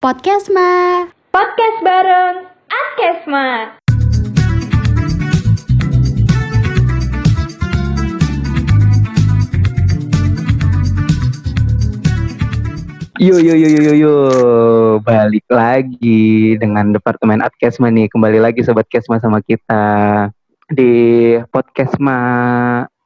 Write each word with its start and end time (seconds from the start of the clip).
Podcastma. 0.00 1.12
Podcast 1.28 1.78
bareng 1.84 2.48
Askesma. 2.72 3.76
Yo 13.20 13.36
yo 13.36 13.52
yo 13.52 13.68
yo 13.68 13.80
yo 13.84 13.92
yo 13.92 14.14
balik 15.04 15.44
lagi 15.52 16.56
dengan 16.56 16.96
Departemen 16.96 17.44
Adkesma 17.44 17.92
nih 17.92 18.08
kembali 18.08 18.40
lagi 18.40 18.64
sobat 18.64 18.88
Kesma 18.88 19.20
sama 19.20 19.44
kita 19.44 19.84
di 20.72 21.36
Podcastma 21.52 22.16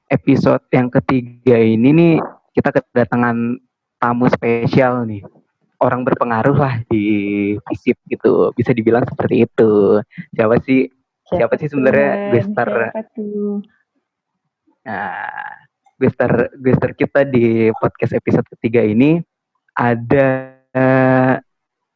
episode 0.07 0.63
yang 0.71 0.87
ketiga 0.95 1.59
ini 1.59 1.91
nih 1.91 2.15
kita 2.55 2.71
kedatangan 2.71 3.59
tamu 3.99 4.31
spesial 4.31 5.03
nih 5.11 5.27
orang 5.85 6.01
berpengaruh 6.09 6.57
lah 6.57 6.75
di 6.89 7.05
FISIP 7.61 8.01
gitu 8.09 8.51
bisa 8.57 8.73
dibilang 8.73 9.05
seperti 9.05 9.45
itu 9.45 10.01
siapa 10.33 10.57
sih 10.65 10.89
siapa 11.29 11.55
sih 11.61 11.69
sebenarnya 11.69 12.33
gestar 12.33 12.71
Siapa? 12.91 13.21
Nah, 14.85 15.57
gestar 15.97 16.53
gestar 16.61 16.93
kita 16.93 17.25
di 17.25 17.73
podcast 17.81 18.13
episode 18.13 18.45
ketiga 18.57 18.85
ini 18.85 19.25
ada 19.73 20.53
eh, 20.77 21.35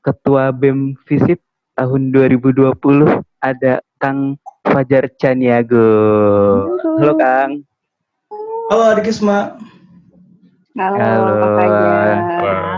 Ketua 0.00 0.56
BEM 0.56 0.96
Visip 1.04 1.36
tahun 1.76 2.08
2020 2.16 2.72
ada 3.44 3.84
Kang 4.00 4.40
Fajar 4.64 5.12
Caniago. 5.20 5.90
Halo 6.96 7.14
Kang. 7.20 7.60
Halo 8.72 8.82
adik 8.96 9.12
Isma. 9.12 9.58
Halo, 10.78 10.96
Halo. 10.96 11.32
Pak 11.36 11.50
Fajar. 11.60 12.77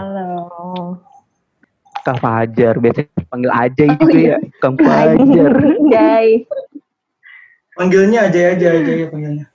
Halo. 2.01 2.17
Halo. 2.17 2.17
Kang 2.17 2.19
Fajar 2.21 2.75
biasanya 2.81 3.13
panggil 3.29 3.51
aja 3.53 3.83
Oh, 3.85 3.97
gitu 4.01 4.17
iya. 4.17 4.37
ya. 4.37 4.39
Kang 4.61 4.77
Fajar. 4.81 5.53
Jai. 5.93 6.29
Panggilnya 7.77 8.21
aja 8.29 8.41
aja 8.57 8.67
aja 8.73 8.93
ya 8.93 9.07
panggilnya. 9.09 9.47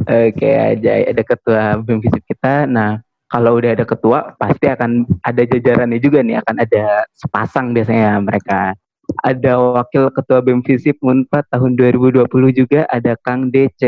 Oke 0.00 0.50
aja 0.52 0.90
ada 1.08 1.22
ketua 1.24 1.62
BEM 1.80 2.00
Visip 2.04 2.22
kita. 2.28 2.64
Nah, 2.64 3.00
kalau 3.28 3.56
udah 3.56 3.72
ada 3.72 3.84
ketua 3.88 4.36
pasti 4.36 4.68
akan 4.68 5.08
ada 5.22 5.42
jajarannya 5.44 6.00
juga 6.00 6.20
nih 6.20 6.40
akan 6.40 6.56
ada 6.60 7.04
sepasang 7.16 7.72
biasanya 7.72 8.20
mereka. 8.20 8.76
Ada 9.24 9.58
wakil 9.58 10.12
ketua 10.12 10.38
BEM 10.44 10.60
Visip 10.62 11.00
Unpad 11.00 11.48
tahun 11.50 11.74
2020 11.74 12.28
juga 12.52 12.84
ada 12.86 13.16
Kang 13.24 13.48
DC. 13.50 13.80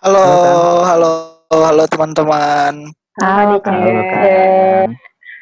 Halo, 0.00 0.22
Kang. 0.22 0.58
halo, 0.86 1.10
halo 1.50 1.82
teman-teman. 1.90 2.94
Halo, 3.20 3.58
Halo 3.58 3.66
Kak. 3.66 3.74
Kang. 3.74 4.90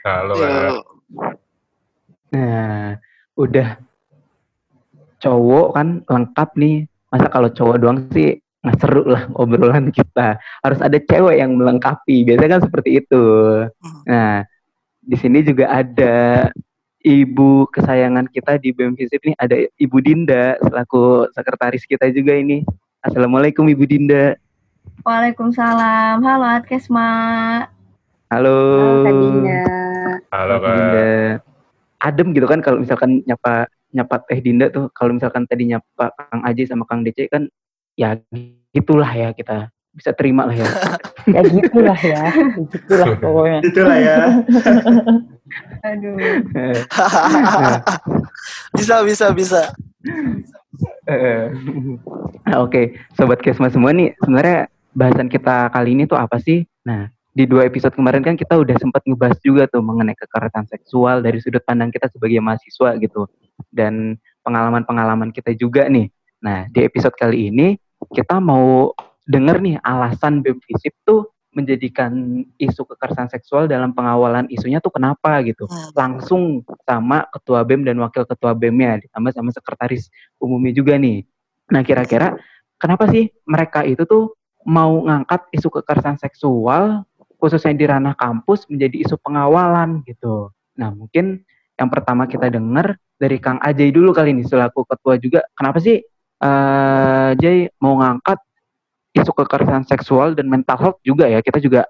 Halo, 0.09 0.33
Yo, 0.35 0.49
halo. 0.49 0.98
Nah, 2.29 2.99
udah 3.39 3.69
cowok 5.19 5.69
kan 5.75 5.89
lengkap 6.05 6.51
nih. 6.59 6.77
Masa 7.09 7.27
kalau 7.33 7.49
cowok 7.49 7.77
doang 7.81 7.99
sih 8.13 8.37
nggak 8.59 8.77
seru 8.83 9.05
lah 9.09 9.25
obrolan 9.39 9.89
kita. 9.89 10.37
Harus 10.61 10.81
ada 10.85 10.99
cewek 11.01 11.41
yang 11.41 11.57
melengkapi. 11.57 12.29
Biasanya 12.29 12.59
kan 12.59 12.63
seperti 12.69 13.01
itu. 13.01 13.25
Nah, 14.05 14.45
di 15.01 15.17
sini 15.17 15.41
juga 15.41 15.73
ada 15.73 16.49
ibu 17.01 17.65
kesayangan 17.73 18.29
kita 18.29 18.61
di 18.61 18.75
BEM 18.75 18.99
Visip 18.99 19.23
nih 19.25 19.33
ada 19.39 19.57
Ibu 19.79 19.99
Dinda 20.03 20.59
selaku 20.61 21.31
sekretaris 21.33 21.89
kita 21.89 22.11
juga 22.13 22.37
ini. 22.37 22.67
Assalamualaikum 23.01 23.65
Ibu 23.65 23.85
Dinda. 23.89 24.37
Waalaikumsalam. 25.07 26.21
Halo, 26.21 26.47
Atkesma. 26.59 27.11
Halo. 28.29 28.59
Halo, 28.59 29.05
Kak 29.07 29.15
Dinda. 29.15 29.78
Halo, 30.29 30.61
Kak. 30.61 30.73
Dinda. 30.77 31.09
Adem 31.99 32.29
gitu 32.37 32.47
kan 32.47 32.61
kalau 32.61 32.79
misalkan 32.79 33.25
nyapa 33.27 33.67
nyapa 33.91 34.23
Teh 34.29 34.39
Dinda 34.45 34.69
tuh 34.69 34.93
kalau 34.93 35.17
misalkan 35.17 35.49
tadi 35.49 35.67
nyapa 35.67 36.15
Kang 36.15 36.43
Aji 36.45 36.69
sama 36.69 36.85
Kang 36.85 37.03
DC 37.03 37.27
kan 37.33 37.49
ya 37.99 38.15
gitulah 38.71 39.09
ya 39.11 39.33
kita 39.35 39.73
bisa 39.97 40.15
terima 40.15 40.47
lah 40.47 40.57
ya. 40.57 40.69
Ya 41.29 41.45
gitulah 41.45 42.01
ya. 42.01 42.25
Gitulah 42.73 43.09
pokoknya. 43.21 43.61
Itulah 43.61 43.99
ya. 44.01 44.17
Aduh. 45.93 46.17
bisa, 48.73 48.97
bisa, 49.05 49.27
bisa. 49.37 49.61
Eh, 51.05 51.53
nah, 52.49 52.65
Oke, 52.65 52.97
sobat 53.13 53.45
Kesma 53.45 53.69
semua 53.69 53.93
nih 53.93 54.17
sebenarnya 54.25 54.73
bahasan 54.97 55.29
kita 55.29 55.69
kali 55.69 56.01
ini 56.01 56.09
tuh 56.09 56.17
apa 56.17 56.41
sih? 56.41 56.65
Nah, 56.89 57.13
di 57.39 57.47
dua 57.47 57.71
episode 57.71 57.95
kemarin 57.95 58.27
kan 58.27 58.35
kita 58.35 58.59
udah 58.59 58.75
sempat 58.83 59.07
ngebahas 59.07 59.39
juga 59.47 59.71
tuh 59.71 59.79
mengenai 59.79 60.19
kekerasan 60.19 60.67
seksual 60.67 61.23
dari 61.23 61.39
sudut 61.39 61.63
pandang 61.63 61.95
kita 61.95 62.11
sebagai 62.11 62.43
mahasiswa 62.43 62.99
gitu 62.99 63.31
dan 63.71 64.19
pengalaman-pengalaman 64.43 65.31
kita 65.31 65.55
juga 65.55 65.87
nih. 65.87 66.11
Nah, 66.43 66.67
di 66.67 66.83
episode 66.83 67.15
kali 67.15 67.55
ini 67.55 67.79
kita 68.11 68.43
mau 68.43 68.91
denger 69.31 69.63
nih 69.63 69.77
alasan 69.87 70.43
BEM 70.43 70.59
Visip 70.67 70.99
tuh 71.07 71.31
menjadikan 71.55 72.43
isu 72.59 72.83
kekerasan 72.91 73.31
seksual 73.31 73.71
dalam 73.71 73.95
pengawalan 73.95 74.51
isunya 74.51 74.83
tuh 74.83 74.91
kenapa 74.91 75.39
gitu 75.47 75.71
Hmm. 75.71 75.95
langsung 75.95 76.43
sama 76.83 77.23
ketua 77.31 77.63
BEM 77.63 77.87
dan 77.87 78.03
wakil 78.03 78.27
ketua 78.27 78.51
BEM-nya 78.51 78.99
ditambah 79.07 79.31
sama 79.31 79.55
sekretaris 79.55 80.11
umumnya 80.43 80.75
juga 80.75 80.99
nih. 80.99 81.23
Nah, 81.71 81.87
kira-kira 81.87 82.35
kenapa 82.83 83.07
sih 83.15 83.31
mereka 83.47 83.87
itu 83.87 84.03
tuh 84.11 84.35
mau 84.67 85.07
ngangkat 85.07 85.49
isu 85.55 85.71
kekerasan 85.71 86.19
seksual 86.19 87.08
khususnya 87.39 87.73
di 87.73 87.87
ranah 87.87 88.19
kampus 88.19 88.67
menjadi 88.67 89.07
isu 89.07 89.15
pengawalan 89.23 90.03
gitu. 90.05 90.51
Nah, 90.75 90.91
mungkin 90.91 91.47
yang 91.79 91.89
pertama 91.89 92.27
kita 92.27 92.51
dengar 92.51 92.99
dari 93.15 93.39
Kang 93.39 93.63
Ajay 93.63 93.95
dulu 93.95 94.11
kali 94.11 94.35
ini 94.35 94.43
selaku 94.43 94.83
ketua 94.83 95.15
juga. 95.23 95.47
Kenapa 95.55 95.79
sih 95.79 96.03
Jay 97.39 97.71
mau 97.79 97.99
ngangkat 97.99 98.39
isu 99.15 99.31
kekerasan 99.35 99.87
seksual 99.87 100.35
dan 100.35 100.51
mental 100.51 100.79
health 100.79 100.99
juga 101.07 101.31
ya? 101.31 101.39
Kita 101.39 101.63
juga 101.63 101.87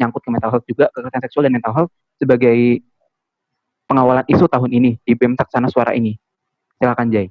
nyangkut 0.00 0.24
ke 0.24 0.30
mental 0.32 0.56
health 0.56 0.66
juga, 0.68 0.88
kekerasan 0.92 1.22
seksual 1.28 1.44
dan 1.48 1.54
mental 1.60 1.72
health 1.76 1.92
sebagai 2.16 2.80
pengawalan 3.88 4.24
isu 4.28 4.48
tahun 4.48 4.72
ini 4.72 5.00
di 5.04 5.12
BEM 5.16 5.36
Taksana 5.36 5.68
Suara 5.68 5.92
ini. 5.96 6.16
Silakan 6.80 7.08
Jay. 7.12 7.28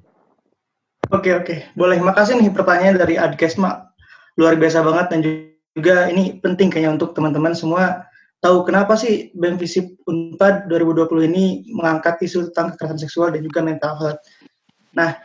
Oke 1.10 1.34
oke. 1.34 1.74
Boleh. 1.78 1.98
Makasih 2.02 2.38
nih 2.38 2.50
pertanyaan 2.54 2.98
dari 2.98 3.18
Adkesma. 3.18 3.90
Luar 4.38 4.54
biasa 4.54 4.86
banget 4.86 5.06
dan 5.10 5.18
juga 5.26 5.57
ini 5.84 6.38
penting 6.42 6.68
kayaknya 6.72 6.98
untuk 6.98 7.14
teman-teman 7.14 7.54
semua 7.54 8.08
tahu 8.38 8.62
kenapa 8.62 8.94
sih 8.94 9.34
BEM 9.34 9.58
Visip 9.58 9.98
Unpad 10.06 10.70
2020 10.70 11.30
ini 11.30 11.44
mengangkat 11.74 12.22
isu 12.22 12.50
tentang 12.50 12.74
kekerasan 12.74 13.00
seksual 13.02 13.28
dan 13.34 13.42
juga 13.42 13.60
mental 13.62 13.94
health. 13.98 14.20
Nah, 14.94 15.18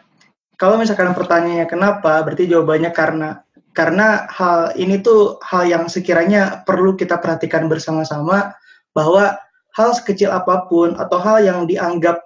kalau 0.57 0.81
misalkan 0.81 1.13
pertanyaannya 1.13 1.67
kenapa, 1.69 2.21
berarti 2.25 2.49
jawabannya 2.49 2.91
karena 2.93 3.29
karena 3.73 4.29
hal 4.29 4.73
ini 4.77 5.01
tuh 5.01 5.41
hal 5.41 5.65
yang 5.65 5.89
sekiranya 5.89 6.61
perlu 6.61 6.93
kita 6.93 7.17
perhatikan 7.17 7.65
bersama-sama 7.65 8.53
bahwa 8.93 9.33
hal 9.73 9.89
sekecil 9.97 10.29
apa 10.29 10.69
pun 10.69 10.93
atau 10.93 11.17
hal 11.17 11.41
yang 11.41 11.59
dianggap 11.65 12.21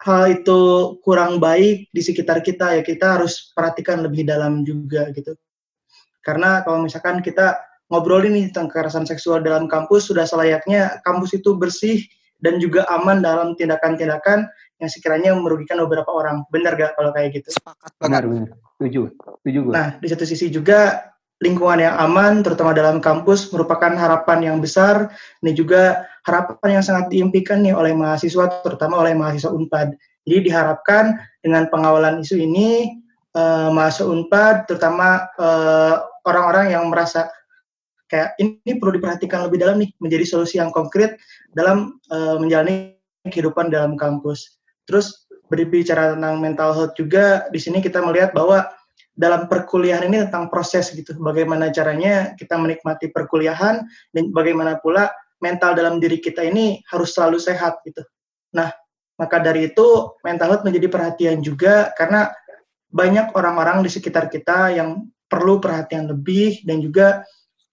hal 0.00 0.32
itu 0.32 0.60
kurang 1.04 1.36
baik 1.36 1.88
di 1.92 2.00
sekitar 2.00 2.40
kita 2.40 2.80
ya 2.80 2.82
kita 2.84 3.20
harus 3.20 3.52
perhatikan 3.52 4.00
lebih 4.00 4.24
dalam 4.24 4.64
juga 4.64 5.12
gitu. 5.12 5.36
Karena 6.24 6.64
kalau 6.64 6.82
misalkan 6.84 7.20
kita 7.20 7.60
ngobrolin 7.90 8.34
nih 8.34 8.44
tentang 8.50 8.68
kekerasan 8.70 9.06
seksual 9.06 9.42
dalam 9.42 9.70
kampus 9.70 10.10
sudah 10.10 10.26
selayaknya 10.26 10.98
kampus 11.06 11.38
itu 11.38 11.54
bersih 11.54 12.02
dan 12.42 12.60
juga 12.60 12.84
aman 12.92 13.24
dalam 13.24 13.56
tindakan-tindakan 13.56 14.44
yang 14.76 14.90
sekiranya 14.92 15.32
merugikan 15.32 15.80
beberapa 15.80 16.08
orang. 16.12 16.44
Benar 16.52 16.76
gak 16.76 16.92
kalau 16.98 17.10
kayak 17.16 17.40
gitu? 17.40 17.48
Sepakat 17.56 17.92
banget. 17.96 18.22
benar. 18.28 18.48
Setuju. 18.76 19.00
Setuju 19.40 19.58
gue. 19.64 19.72
Nah, 19.72 19.88
di 19.96 20.06
satu 20.12 20.24
sisi 20.28 20.52
juga 20.52 21.08
lingkungan 21.40 21.80
yang 21.80 21.96
aman, 22.00 22.40
terutama 22.40 22.72
dalam 22.72 23.00
kampus, 23.00 23.48
merupakan 23.52 23.92
harapan 23.92 24.52
yang 24.52 24.56
besar, 24.60 25.12
dan 25.40 25.52
juga 25.52 26.04
harapan 26.24 26.80
yang 26.80 26.84
sangat 26.84 27.12
diimpikan 27.12 27.60
nih 27.60 27.76
oleh 27.76 27.92
mahasiswa, 27.92 28.64
terutama 28.64 29.00
oleh 29.04 29.12
mahasiswa 29.16 29.52
UNPAD. 29.52 29.96
Jadi 30.26 30.38
diharapkan 30.48 31.16
dengan 31.44 31.68
pengawalan 31.68 32.24
isu 32.24 32.40
ini, 32.40 33.00
eh, 33.36 33.68
mahasiswa 33.68 34.08
UNPAD, 34.08 34.56
terutama 34.68 35.28
eh, 35.36 35.94
orang-orang 36.24 36.72
yang 36.72 36.88
merasa 36.88 37.28
kayak 38.06 38.38
ini 38.38 38.78
perlu 38.78 38.98
diperhatikan 38.98 39.46
lebih 39.46 39.58
dalam 39.62 39.82
nih, 39.82 39.90
menjadi 39.98 40.24
solusi 40.26 40.58
yang 40.62 40.70
konkret 40.70 41.18
dalam 41.52 41.98
eh, 42.10 42.36
menjalani 42.38 42.96
kehidupan 43.26 43.70
dalam 43.70 43.98
kampus. 43.98 44.58
Terus 44.86 45.26
berbicara 45.50 46.14
tentang 46.14 46.38
mental 46.42 46.74
health 46.74 46.94
juga, 46.98 47.46
di 47.50 47.58
sini 47.58 47.78
kita 47.82 48.02
melihat 48.02 48.34
bahwa 48.34 48.66
dalam 49.16 49.48
perkuliahan 49.48 50.06
ini 50.06 50.28
tentang 50.28 50.52
proses 50.52 50.92
gitu, 50.92 51.16
bagaimana 51.16 51.72
caranya 51.72 52.36
kita 52.36 52.54
menikmati 52.60 53.08
perkuliahan 53.10 53.80
dan 54.12 54.24
bagaimana 54.30 54.76
pula 54.78 55.08
mental 55.40 55.72
dalam 55.72 55.96
diri 55.96 56.20
kita 56.20 56.44
ini 56.44 56.84
harus 56.92 57.16
selalu 57.16 57.40
sehat 57.40 57.80
gitu. 57.88 58.04
Nah, 58.52 58.68
maka 59.16 59.40
dari 59.40 59.72
itu 59.72 60.12
mental 60.20 60.52
health 60.52 60.64
menjadi 60.68 60.88
perhatian 60.92 61.40
juga 61.40 61.92
karena 61.96 62.28
banyak 62.92 63.32
orang-orang 63.32 63.84
di 63.84 63.90
sekitar 63.92 64.28
kita 64.28 64.76
yang 64.76 65.08
perlu 65.26 65.58
perhatian 65.58 66.06
lebih 66.06 66.62
dan 66.62 66.78
juga 66.84 67.24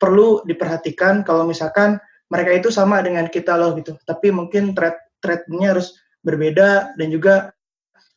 perlu 0.04 0.44
diperhatikan 0.44 1.24
kalau 1.24 1.48
misalkan 1.48 1.96
mereka 2.28 2.52
itu 2.52 2.68
sama 2.68 3.00
dengan 3.00 3.32
kita 3.32 3.56
loh 3.56 3.72
gitu, 3.80 3.96
tapi 4.04 4.36
mungkin 4.36 4.76
threat 4.76 5.00
thread-nya 5.24 5.72
harus 5.72 5.96
berbeda 6.28 7.00
dan 7.00 7.08
juga 7.08 7.56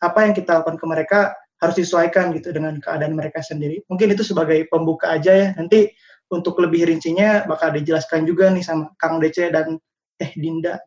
apa 0.03 0.27
yang 0.27 0.35
kita 0.35 0.59
lakukan 0.59 0.83
ke 0.83 0.87
mereka 0.91 1.19
harus 1.62 1.79
disesuaikan 1.79 2.35
gitu 2.35 2.50
dengan 2.50 2.83
keadaan 2.83 3.15
mereka 3.15 3.38
sendiri. 3.41 3.81
Mungkin 3.87 4.12
itu 4.12 4.27
sebagai 4.27 4.67
pembuka 4.67 5.15
aja 5.15 5.33
ya. 5.33 5.49
Nanti 5.55 5.88
untuk 6.29 6.59
lebih 6.59 6.91
rincinya 6.91 7.47
bakal 7.47 7.71
dijelaskan 7.73 8.27
juga 8.27 8.50
nih 8.50 8.67
sama 8.67 8.93
Kang 8.99 9.23
DC 9.23 9.55
dan 9.55 9.79
Teh 10.19 10.33
Dinda. 10.35 10.83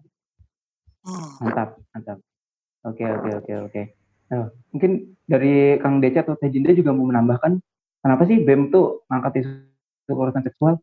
Hmm. 1.07 1.47
Mantap, 1.47 1.79
mantap. 1.95 2.17
Oke, 2.85 3.07
oke, 3.07 3.29
oke, 3.39 3.53
oke. 3.71 3.81
Nah, 4.29 4.45
mungkin 4.75 5.17
dari 5.25 5.79
Kang 5.81 6.03
Deca 6.03 6.21
atau 6.21 6.37
Teh 6.37 6.51
Jinda 6.53 6.75
juga 6.75 6.93
mau 6.93 7.09
menambahkan, 7.09 7.57
kenapa 8.05 8.23
sih 8.29 8.45
BEM 8.45 8.69
tuh 8.69 9.01
ngangkat 9.09 9.41
isu 9.41 9.49
kekerasan 10.05 10.43
seksual? 10.45 10.75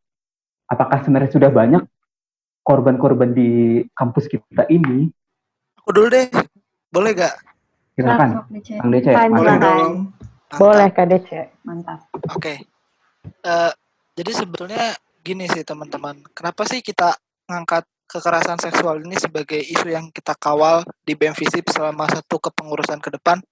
Apakah 0.67 0.99
sebenarnya 1.03 1.31
sudah 1.31 1.51
banyak 1.51 1.83
korban-korban 2.67 3.31
di 3.31 3.83
kampus 3.95 4.27
kita 4.27 4.67
ini? 4.67 5.07
Aku 5.83 5.95
dulu 5.95 6.11
deh. 6.11 6.27
Boleh 6.91 7.15
gak? 7.15 7.35
Silakan, 7.95 8.45
DC. 8.51 8.69
Kang. 8.77 8.91
Kan, 9.15 9.31
Silakan. 9.33 9.59
dong. 9.63 9.95
Boleh 10.59 10.89
Kak 10.91 11.07
DC. 11.09 11.31
Mantap. 11.63 12.01
Oke. 12.35 12.67
Eh, 13.27 13.73
jadi 14.19 14.33
sebetulnya 14.35 14.95
gini 15.23 15.47
sih 15.51 15.63
teman-teman. 15.63 16.23
Kenapa 16.35 16.67
sih 16.67 16.83
kita 16.83 17.15
ngangkat 17.47 17.87
kekerasan 18.07 18.59
seksual 18.63 19.03
ini 19.03 19.19
sebagai 19.19 19.59
isu 19.59 19.91
yang 19.91 20.11
kita 20.15 20.39
kawal 20.39 20.87
di 21.03 21.19
BEM 21.19 21.35
selama 21.67 22.07
satu 22.07 22.39
kepengurusan 22.39 23.03
ke 23.03 23.11
depan? 23.15 23.43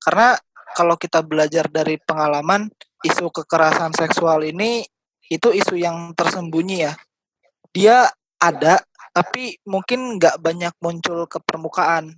Karena 0.00 0.36
kalau 0.72 0.96
kita 0.96 1.20
belajar 1.20 1.68
dari 1.68 2.00
pengalaman, 2.00 2.72
isu 3.04 3.28
kekerasan 3.28 3.92
seksual 3.92 4.44
ini 4.44 4.84
itu 5.30 5.48
isu 5.54 5.78
yang 5.78 6.10
tersembunyi 6.18 6.90
ya. 6.90 6.92
Dia 7.70 8.10
ada, 8.42 8.82
tapi 9.14 9.54
mungkin 9.62 10.18
nggak 10.18 10.42
banyak 10.42 10.74
muncul 10.82 11.30
ke 11.30 11.38
permukaan. 11.38 12.10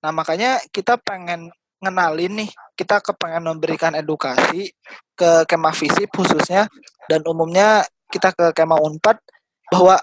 Nah 0.00 0.10
makanya 0.10 0.64
kita 0.72 0.96
pengen 0.96 1.52
ngenalin 1.84 2.44
nih, 2.44 2.50
kita 2.72 3.04
kepengen 3.04 3.44
memberikan 3.44 3.92
edukasi 3.92 4.72
ke 5.12 5.44
Kemah 5.44 5.76
Visip 5.76 6.08
khususnya 6.08 6.64
dan 7.04 7.20
umumnya 7.28 7.84
kita 8.08 8.32
ke 8.32 8.56
Kemah 8.56 8.80
Unpad 8.80 9.20
bahwa 9.68 10.00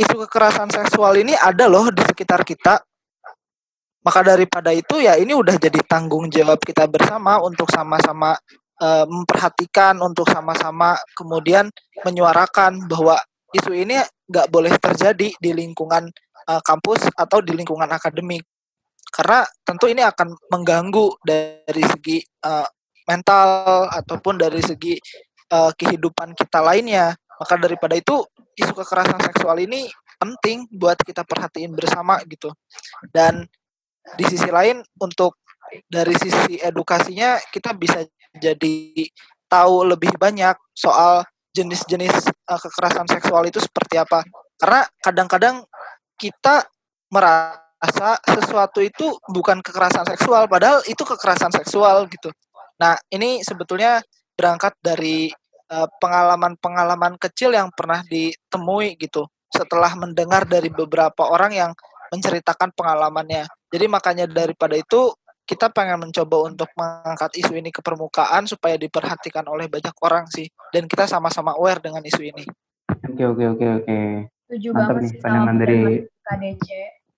isu 0.00 0.24
kekerasan 0.24 0.72
seksual 0.72 1.20
ini 1.20 1.36
ada 1.36 1.68
loh 1.68 1.92
di 1.92 2.00
sekitar 2.00 2.40
kita. 2.48 2.80
Maka 4.00 4.24
daripada 4.24 4.72
itu 4.72 4.96
ya 4.96 5.20
ini 5.20 5.36
udah 5.36 5.60
jadi 5.60 5.76
tanggung 5.84 6.32
jawab 6.32 6.56
kita 6.64 6.88
bersama 6.88 7.36
untuk 7.44 7.68
sama-sama 7.68 8.32
eh, 8.80 9.06
memperhatikan, 9.06 10.00
untuk 10.00 10.26
sama-sama 10.32 10.96
kemudian 11.14 11.68
menyuarakan 12.02 12.88
bahwa 12.88 13.20
isu 13.52 13.74
ini 13.74 14.00
nggak 14.30 14.48
boleh 14.48 14.72
terjadi 14.78 15.28
di 15.36 15.50
lingkungan 15.52 16.08
eh, 16.48 16.62
kampus 16.64 17.12
atau 17.14 17.44
di 17.44 17.52
lingkungan 17.54 17.88
akademik. 17.90 18.42
Karena 19.10 19.42
tentu 19.66 19.90
ini 19.90 20.06
akan 20.06 20.38
mengganggu 20.50 21.18
dari 21.22 21.84
segi 21.84 22.18
eh, 22.22 22.68
mental 23.10 23.90
ataupun 23.90 24.38
dari 24.38 24.62
segi 24.62 24.94
eh, 25.50 25.72
kehidupan 25.74 26.34
kita 26.38 26.62
lainnya. 26.62 27.12
Maka 27.40 27.56
daripada 27.56 27.96
itu 27.96 28.20
isu 28.54 28.72
kekerasan 28.76 29.18
seksual 29.24 29.56
ini 29.64 29.88
penting 30.20 30.68
buat 30.76 31.00
kita 31.00 31.24
perhatiin 31.24 31.72
bersama 31.72 32.20
gitu. 32.28 32.52
Dan 33.08 33.48
di 34.16 34.24
sisi 34.28 34.48
lain 34.52 34.84
untuk 35.00 35.40
dari 35.88 36.12
sisi 36.18 36.60
edukasinya 36.60 37.40
kita 37.48 37.72
bisa 37.72 38.04
jadi 38.36 39.08
tahu 39.50 39.82
lebih 39.90 40.14
banyak 40.14 40.54
soal 40.70 41.26
jenis-jenis 41.50 42.30
uh, 42.46 42.60
kekerasan 42.60 43.06
seksual 43.10 43.42
itu 43.46 43.58
seperti 43.58 43.98
apa. 43.98 44.22
Karena 44.54 44.86
kadang-kadang 45.02 45.66
kita 46.14 46.62
merasa 47.10 48.20
sesuatu 48.22 48.78
itu 48.78 49.18
bukan 49.26 49.58
kekerasan 49.64 50.06
seksual 50.06 50.46
padahal 50.46 50.84
itu 50.86 51.02
kekerasan 51.02 51.50
seksual 51.50 52.06
gitu. 52.06 52.30
Nah, 52.78 52.94
ini 53.10 53.42
sebetulnya 53.42 53.98
berangkat 54.38 54.78
dari 54.78 55.28
uh, 55.74 55.88
pengalaman-pengalaman 55.98 57.18
kecil 57.18 57.52
yang 57.52 57.68
pernah 57.74 58.00
ditemui 58.06 58.96
gitu 59.00 59.26
setelah 59.50 59.90
mendengar 59.98 60.46
dari 60.46 60.70
beberapa 60.70 61.26
orang 61.26 61.52
yang 61.52 61.72
menceritakan 62.14 62.70
pengalamannya. 62.74 63.46
Jadi 63.70 63.86
makanya 63.86 64.26
daripada 64.26 64.74
itu 64.74 65.14
kita 65.50 65.66
pengen 65.66 66.06
mencoba 66.06 66.46
untuk 66.46 66.70
mengangkat 66.78 67.34
isu 67.42 67.58
ini 67.58 67.74
ke 67.74 67.82
permukaan 67.82 68.46
supaya 68.46 68.78
diperhatikan 68.78 69.42
oleh 69.50 69.66
banyak 69.66 69.90
orang 69.98 70.30
sih 70.30 70.46
dan 70.70 70.86
kita 70.86 71.10
sama-sama 71.10 71.58
aware 71.58 71.82
dengan 71.82 72.06
isu 72.06 72.22
ini. 72.22 72.46
Oke, 73.10 73.26
oke, 73.26 73.44
oke, 73.58 73.66
oke. 73.82 73.98
Setuju 74.46 74.68
Mantap 74.70 74.78
banget 74.78 75.02
nih 75.02 75.10
sih 75.10 75.18
pandangan 75.18 75.56
dari 75.58 75.80
KDC. 76.22 76.66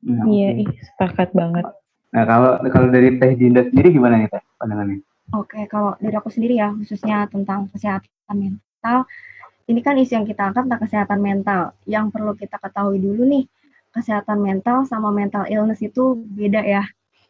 Hmm, 0.02 0.24
Iya, 0.24 0.48
oke. 0.48 0.62
ih, 0.64 0.68
sepakat 0.80 1.28
banget. 1.36 1.64
Nah, 2.12 2.24
kalau 2.24 2.50
kalau 2.72 2.88
dari 2.88 3.08
Teh 3.20 3.32
Jinda 3.36 3.68
sendiri 3.68 3.88
gimana 3.92 4.16
nih 4.16 4.28
Teh 4.32 4.40
pandangannya? 4.56 5.04
Oke, 5.36 5.60
kalau 5.68 5.92
dari 6.00 6.16
aku 6.16 6.32
sendiri 6.32 6.56
ya, 6.56 6.72
khususnya 6.72 7.28
tentang 7.28 7.68
kesehatan 7.68 8.08
mental, 8.32 9.04
ini 9.68 9.80
kan 9.84 9.96
isu 10.00 10.12
yang 10.16 10.26
kita 10.28 10.48
angkat 10.48 10.68
tentang 10.68 10.82
kesehatan 10.88 11.20
mental. 11.20 11.62
Yang 11.84 12.06
perlu 12.16 12.32
kita 12.32 12.56
ketahui 12.56 12.96
dulu 12.96 13.28
nih, 13.28 13.44
kesehatan 13.92 14.40
mental 14.40 14.88
sama 14.88 15.12
mental 15.12 15.44
illness 15.52 15.84
itu 15.84 16.16
beda 16.16 16.64
ya. 16.64 16.84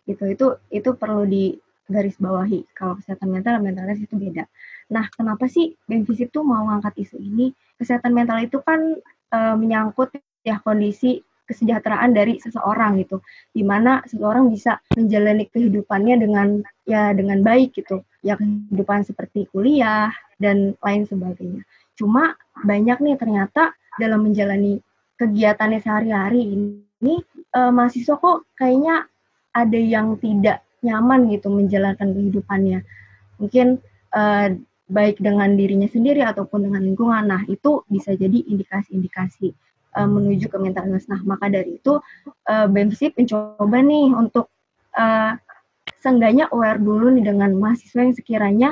Gitu, 0.08 0.25
itu 0.34 0.46
itu 0.72 0.90
perlu 0.94 1.22
digarisbawahi. 1.26 2.75
Kalau 2.75 2.99
kesehatan 2.99 3.28
mental 3.31 3.58
dan 3.58 3.62
mental 3.62 3.87
itu 3.94 4.16
beda. 4.19 4.44
Nah, 4.93 5.08
kenapa 5.14 5.49
sih 5.49 5.72
BEM 5.88 6.04
Visip 6.04 6.28
tuh 6.34 6.44
mau 6.44 6.69
ngangkat 6.69 6.99
isu 7.06 7.16
ini? 7.16 7.54
Kesehatan 7.78 8.12
mental 8.12 8.43
itu 8.44 8.58
kan 8.60 8.99
eh, 9.32 9.54
menyangkut 9.56 10.12
ya 10.43 10.58
kondisi 10.60 11.22
kesejahteraan 11.46 12.14
dari 12.14 12.38
seseorang 12.38 13.02
gitu 13.02 13.20
di 13.52 13.66
mana 13.66 14.00
seseorang 14.06 14.49
bisa 14.49 14.78
menjalani 14.94 15.44
kehidupannya 15.50 16.16
dengan 16.22 16.48
ya 16.87 17.10
dengan 17.12 17.43
baik 17.43 17.76
gitu 17.76 18.06
ya 18.22 18.38
kehidupan 18.38 19.02
seperti 19.05 19.50
kuliah 19.50 20.08
dan 20.38 20.78
lain 20.81 21.02
sebagainya 21.05 21.62
cuma 21.98 22.38
banyak 22.62 22.96
nih 23.02 23.16
ternyata 23.20 23.75
dalam 24.00 24.25
menjalani 24.25 24.81
kegiatannya 25.20 25.78
sehari-hari 25.82 26.43
ini 26.56 27.14
eh, 27.52 27.72
mahasiswa 27.75 28.16
kok 28.16 28.48
kayaknya 28.56 29.06
ada 29.52 29.78
yang 29.78 30.19
tidak 30.19 30.64
nyaman 30.82 31.31
gitu 31.31 31.49
menjalankan 31.49 32.10
kehidupannya 32.10 32.82
mungkin 33.38 33.78
eh, 34.12 34.49
baik 34.90 35.22
dengan 35.22 35.54
dirinya 35.54 35.88
sendiri 35.88 36.20
ataupun 36.26 36.69
dengan 36.69 36.82
lingkungan 36.84 37.25
nah 37.25 37.43
itu 37.49 37.87
bisa 37.88 38.12
jadi 38.12 38.44
indikasi-indikasi 38.44 39.54
uh, 39.96 40.08
menuju 40.08 40.49
ke 40.49 40.56
mental 40.60 40.88
illness. 40.88 41.08
Nah, 41.08 41.20
maka 41.25 41.49
dari 41.52 41.81
itu 41.81 42.00
uh, 42.49 42.66
BEMSIP 42.69 43.16
mencoba 43.16 43.78
nih 43.81 44.08
untuk 44.16 44.46
uh, 44.96 45.37
seenggaknya 46.00 46.50
aware 46.50 46.81
dulu 46.81 47.12
nih 47.12 47.24
dengan 47.32 47.55
mahasiswa 47.56 48.00
yang 48.03 48.17
sekiranya 48.17 48.70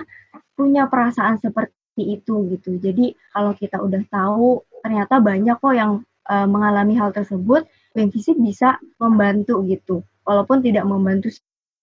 punya 0.57 0.89
perasaan 0.89 1.41
seperti 1.41 2.21
itu 2.21 2.49
gitu. 2.53 2.77
Jadi 2.81 3.17
kalau 3.33 3.53
kita 3.57 3.81
udah 3.81 4.03
tahu 4.09 4.65
ternyata 4.81 5.21
banyak 5.21 5.57
kok 5.61 5.75
yang 5.77 5.93
uh, 6.29 6.47
mengalami 6.49 6.97
hal 6.97 7.13
tersebut, 7.13 7.69
BEMFISIP 7.93 8.41
bisa 8.41 8.81
membantu 8.97 9.61
gitu. 9.69 10.03
Walaupun 10.25 10.61
tidak 10.61 10.85
membantu 10.87 11.33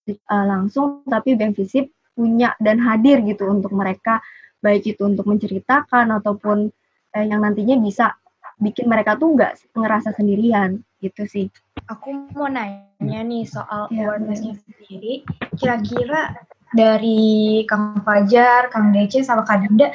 uh, 0.08 0.46
langsung, 0.46 1.04
tapi 1.04 1.34
BEMFISIP 1.34 1.90
punya 2.14 2.54
dan 2.58 2.82
hadir 2.82 3.22
gitu 3.22 3.46
untuk 3.46 3.74
mereka, 3.74 4.18
baik 4.58 4.86
itu 4.86 5.02
untuk 5.06 5.26
menceritakan 5.26 6.18
ataupun 6.18 6.70
uh, 7.14 7.24
yang 7.24 7.42
nantinya 7.42 7.78
bisa 7.78 8.14
bikin 8.58 8.90
mereka 8.90 9.14
tuh 9.14 9.38
nggak 9.38 9.70
ngerasa 9.74 10.14
sendirian 10.18 10.82
gitu 10.98 11.24
sih. 11.30 11.46
Aku 11.86 12.10
mau 12.34 12.50
nanya 12.50 13.20
nih 13.22 13.46
soal 13.46 13.86
Iya, 13.88 14.10
awareness-nya 14.10 14.58
sendiri. 14.58 15.22
Kira-kira 15.54 16.34
dari 16.74 17.64
Kang 17.64 18.02
Fajar, 18.02 18.68
Kang 18.68 18.92
DC, 18.92 19.24
sama 19.24 19.46
Kak 19.46 19.64
Dinda 19.64 19.94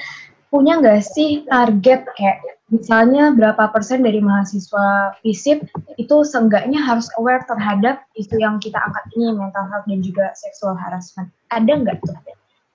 punya 0.54 0.78
nggak 0.78 1.02
sih 1.02 1.44
target 1.50 2.06
kayak 2.14 2.38
misalnya 2.74 3.30
berapa 3.38 3.70
persen 3.70 4.02
dari 4.02 4.18
mahasiswa 4.18 5.14
FISIP 5.22 5.70
itu 6.02 6.16
seenggaknya 6.26 6.82
harus 6.82 7.06
aware 7.22 7.46
terhadap 7.46 8.02
isu 8.18 8.42
yang 8.42 8.58
kita 8.58 8.82
angkat 8.82 9.06
ini 9.14 9.38
mental 9.38 9.70
health 9.70 9.86
dan 9.86 10.02
juga 10.02 10.34
sexual 10.34 10.74
harassment. 10.74 11.30
Ada 11.54 11.70
nggak 11.70 12.02
tuh? 12.02 12.18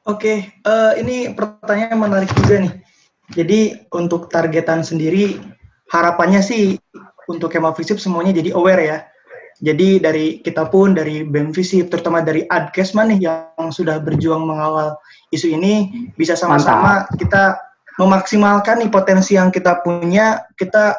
Oke, 0.06 0.46
eh, 0.54 0.92
ini 1.02 1.34
pertanyaan 1.34 1.98
menarik 1.98 2.30
juga 2.38 2.62
nih. 2.62 2.74
Jadi 3.34 3.60
untuk 3.92 4.30
targetan 4.32 4.80
sendiri 4.80 5.36
harapannya 5.92 6.40
sih 6.40 6.80
untuk 7.28 7.52
Kema 7.52 7.76
Visip 7.76 8.00
semuanya 8.00 8.32
jadi 8.32 8.56
aware 8.56 8.82
ya. 8.86 8.98
Jadi 9.58 9.98
dari 9.98 10.38
kita 10.38 10.70
pun 10.70 10.94
dari 10.94 11.26
BEM 11.26 11.50
Visip 11.50 11.90
terutama 11.90 12.22
dari 12.22 12.46
Adkesma 12.46 13.02
nih 13.10 13.26
yang 13.26 13.68
sudah 13.74 13.98
berjuang 13.98 14.46
mengawal 14.46 14.94
isu 15.34 15.50
ini 15.50 15.90
bisa 16.14 16.38
sama-sama 16.38 17.04
kita 17.18 17.67
memaksimalkan 17.98 18.80
nih 18.80 18.90
potensi 18.90 19.34
yang 19.34 19.50
kita 19.52 19.82
punya. 19.82 20.46
Kita 20.54 20.96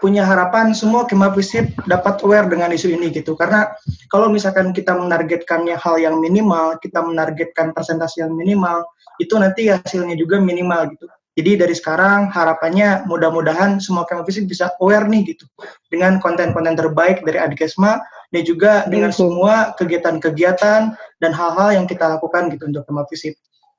punya 0.00 0.24
harapan 0.24 0.72
semua 0.72 1.04
Kema 1.04 1.30
Visip 1.36 1.68
dapat 1.84 2.22
aware 2.24 2.48
dengan 2.48 2.72
isu 2.72 2.92
ini 2.96 3.12
gitu. 3.12 3.36
Karena 3.36 3.70
kalau 4.08 4.32
misalkan 4.32 4.72
kita 4.72 4.96
menargetkannya 4.96 5.76
hal 5.76 6.00
yang 6.00 6.18
minimal, 6.18 6.76
kita 6.80 7.04
menargetkan 7.04 7.76
persentase 7.76 8.24
yang 8.24 8.32
minimal, 8.32 8.86
itu 9.20 9.36
nanti 9.36 9.68
hasilnya 9.68 10.16
juga 10.16 10.40
minimal 10.40 10.96
gitu. 10.96 11.06
Jadi 11.32 11.64
dari 11.64 11.72
sekarang 11.72 12.28
harapannya 12.28 13.08
mudah-mudahan 13.08 13.80
semua 13.80 14.04
Kema 14.04 14.20
Fisik 14.28 14.52
bisa 14.52 14.68
aware 14.84 15.08
nih 15.08 15.32
gitu 15.32 15.48
dengan 15.88 16.20
konten-konten 16.20 16.76
terbaik 16.76 17.24
dari 17.24 17.40
Adikesma 17.40 18.04
dan 18.36 18.42
juga 18.44 18.84
dengan 18.84 19.16
semua 19.16 19.72
kegiatan-kegiatan 19.80 20.92
dan 20.92 21.30
hal-hal 21.32 21.72
yang 21.72 21.86
kita 21.88 22.04
lakukan 22.04 22.52
gitu 22.52 22.68
untuk 22.68 22.84
Kema 22.84 23.08
Visip. 23.08 23.32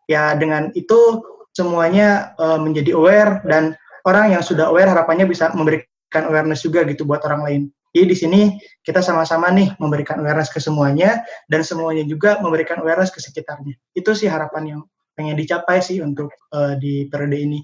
Ya 0.09 0.33
dengan 0.33 0.73
itu 0.73 1.21
semuanya 1.53 2.33
uh, 2.41 2.59
menjadi 2.59 2.97
aware 2.97 3.45
dan 3.45 3.77
orang 4.03 4.33
yang 4.33 4.43
sudah 4.43 4.73
aware 4.73 4.89
harapannya 4.89 5.29
bisa 5.29 5.53
memberikan 5.53 6.27
awareness 6.27 6.65
juga 6.65 6.83
gitu 6.89 7.05
buat 7.07 7.23
orang 7.23 7.41
lain. 7.45 7.61
Jadi 7.93 8.05
di 8.09 8.17
sini 8.17 8.41
kita 8.81 9.05
sama-sama 9.05 9.53
nih 9.53 9.77
memberikan 9.77 10.17
awareness 10.17 10.49
ke 10.49 10.57
semuanya 10.57 11.21
dan 11.45 11.61
semuanya 11.61 12.01
juga 12.09 12.41
memberikan 12.41 12.81
awareness 12.81 13.13
ke 13.13 13.21
sekitarnya. 13.21 13.77
Itu 13.93 14.17
sih 14.17 14.25
harapan 14.25 14.77
yang 14.77 14.81
pengen 15.13 15.37
dicapai 15.37 15.77
sih 15.77 16.01
untuk 16.01 16.33
uh, 16.57 16.73
di 16.73 17.05
periode 17.05 17.37
ini. 17.37 17.59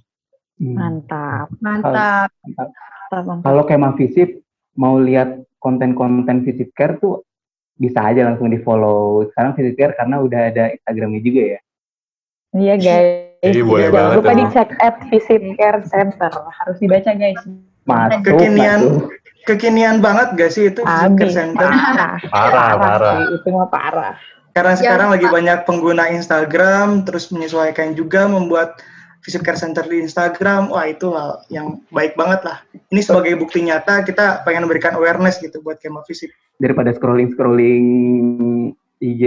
Hmm. 0.61 0.77
Mantap. 0.77 1.49
Mantap. 1.57 2.29
Mantap. 2.45 3.41
Kalau 3.41 3.63
Kema 3.65 3.97
Visip 3.97 4.45
mau 4.77 5.01
lihat 5.01 5.41
konten-konten 5.57 6.45
Visit 6.45 6.77
Care 6.77 7.01
tuh 7.01 7.25
bisa 7.73 8.05
aja 8.05 8.29
langsung 8.29 8.53
di 8.53 8.61
follow. 8.61 9.25
Sekarang 9.33 9.57
Visit 9.57 9.75
Care 9.81 9.97
karena 9.97 10.21
udah 10.21 10.41
ada 10.53 10.63
Instagramnya 10.69 11.21
juga 11.25 11.41
ya. 11.57 11.59
Iya 12.53 12.75
guys. 12.77 13.28
Jadi 13.39 13.59
boleh 13.61 13.87
Jangan 13.87 13.95
banget. 13.95 14.17
lupa 14.19 14.31
dicek 14.35 14.69
at 14.79 14.95
Visit 15.07 15.41
Care 15.55 15.81
Center. 15.85 16.31
Harus 16.31 16.77
dibaca 16.77 17.11
guys. 17.13 17.39
Masuk, 17.83 18.19
Kekinian 18.21 18.79
masuk. 18.83 19.15
kekinian 19.41 19.97
banget 19.97 20.27
gak 20.35 20.51
sih 20.51 20.67
itu 20.67 20.81
Visit 20.81 21.13
Care. 21.15 21.31
Center? 21.31 21.65
Parah. 21.65 22.15
Parah, 22.27 22.69
parah. 22.75 23.13
sih. 23.17 23.35
Itu 23.35 23.47
mah 23.49 23.67
parah. 23.67 24.13
Karena 24.49 24.73
Ya, 24.73 24.77
sekarang 24.77 25.09
lagi 25.09 25.23
banyak 25.25 25.63
pengguna 25.63 26.09
Instagram, 26.09 27.01
terus 27.03 27.29
menyesuaikan 27.29 27.93
juga 27.93 28.25
membuat 28.25 28.81
Visit 29.19 29.41
Care 29.41 29.55
Center 29.55 29.83
di 29.83 29.99
Instagram. 29.99 30.67
Wah 30.67 30.83
itu 30.83 31.11
hal 31.11 31.39
yang 31.47 31.79
baik 31.89 32.15
banget 32.15 32.43
lah. 32.43 32.57
Ini 32.87 32.99
sebagai 32.99 33.35
bukti 33.35 33.61
nyata 33.61 34.01
kita 34.01 34.43
pengen 34.43 34.63
memberikan 34.63 34.93
awareness 34.93 35.39
gitu 35.39 35.59
buat 35.59 35.77
Kema 35.77 36.03
Visit. 36.03 36.31
Daripada 36.55 36.91
scrolling-scrolling 36.91 37.85
IG 38.99 39.23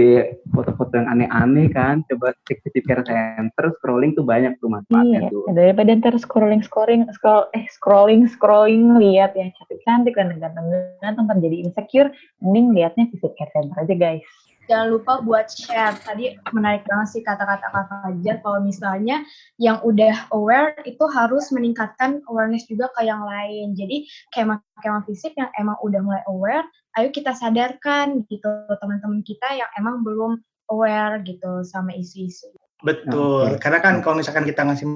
foto-foto 0.93 1.01
yang 1.01 1.09
aneh-aneh 1.09 1.67
kan, 1.73 1.95
coba 2.05 2.37
cek 2.45 2.61
Visit 2.61 2.85
Care 2.85 3.03
Center, 3.03 3.65
scrolling 3.81 4.13
tuh 4.13 4.21
banyak 4.21 4.53
tuh 4.61 4.69
manfaatnya 4.69 5.25
Iya, 5.25 5.33
tuh. 5.33 5.43
daripada 5.49 5.89
ntar 5.97 6.15
scrolling 6.21 6.61
scrolling 6.61 7.09
scroll 7.09 7.49
eh 7.57 7.65
scrolling 7.73 8.29
scrolling 8.29 9.01
lihat 9.01 9.33
yang 9.33 9.49
cantik 9.57 9.81
cantik 9.81 10.13
dan 10.13 10.37
ganteng 10.37 10.69
ganteng 11.01 11.41
jadi 11.41 11.65
insecure, 11.65 12.13
mending 12.45 12.77
liatnya 12.77 13.09
visit 13.09 13.33
care 13.33 13.49
center 13.57 13.73
aja 13.81 13.95
guys. 13.97 14.25
Jangan 14.63 14.95
lupa 14.95 15.19
buat 15.19 15.51
share. 15.51 15.91
Tadi 16.07 16.39
menarik 16.55 16.87
banget 16.87 17.19
sih 17.19 17.19
kata-kata 17.19 17.67
Kak 17.67 17.83
Fajar 17.83 18.39
kalau 18.39 18.63
misalnya 18.63 19.19
yang 19.59 19.83
udah 19.83 20.31
aware 20.31 20.71
itu 20.87 21.03
harus 21.11 21.51
meningkatkan 21.51 22.23
awareness 22.31 22.63
juga 22.71 22.87
ke 22.95 23.03
yang 23.03 23.27
lain. 23.27 23.75
Jadi 23.75 24.07
kema-kema 24.31 25.03
fisik 25.03 25.35
yang 25.35 25.51
emang 25.59 25.75
udah 25.83 25.99
mulai 25.99 26.23
aware, 26.31 26.63
ayo 26.95 27.11
kita 27.11 27.35
sadarkan 27.35 28.23
gitu 28.31 28.47
teman-teman 28.79 29.19
kita 29.27 29.51
yang 29.51 29.67
emang 29.75 29.99
belum 29.99 30.39
aware 30.71 31.19
gitu 31.25 31.63
sama 31.67 31.91
isu-isu. 31.95 32.51
Betul. 32.83 33.55
Oke. 33.55 33.63
Karena 33.63 33.79
kan 33.79 34.03
kalau 34.03 34.19
misalkan 34.19 34.43
kita 34.43 34.63
ngasih 34.63 34.87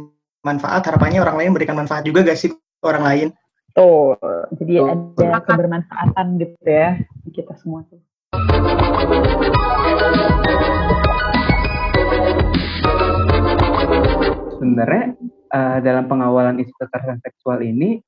manfaat, 0.43 0.83
harapannya 0.87 1.23
orang 1.23 1.39
lain 1.39 1.51
berikan 1.55 1.75
manfaat 1.75 2.03
juga 2.03 2.23
gak 2.23 2.39
sih 2.39 2.51
ke 2.51 2.85
orang 2.85 3.03
lain? 3.03 3.27
Tuh, 3.77 4.17
jadi 4.57 4.81
Tuh. 4.81 5.21
ada 5.21 5.37
kebermanfaatan 5.45 6.41
gitu 6.41 6.65
ya 6.65 6.97
di 6.97 7.29
kita 7.29 7.53
semua 7.61 7.85
tuh. 7.85 8.01
Sebenarnya 14.57 15.13
eh, 15.53 15.77
dalam 15.85 16.09
pengawalan 16.09 16.57
isu 16.57 16.73
kekerasan 16.73 17.21
seksual 17.21 17.61
ini, 17.61 18.01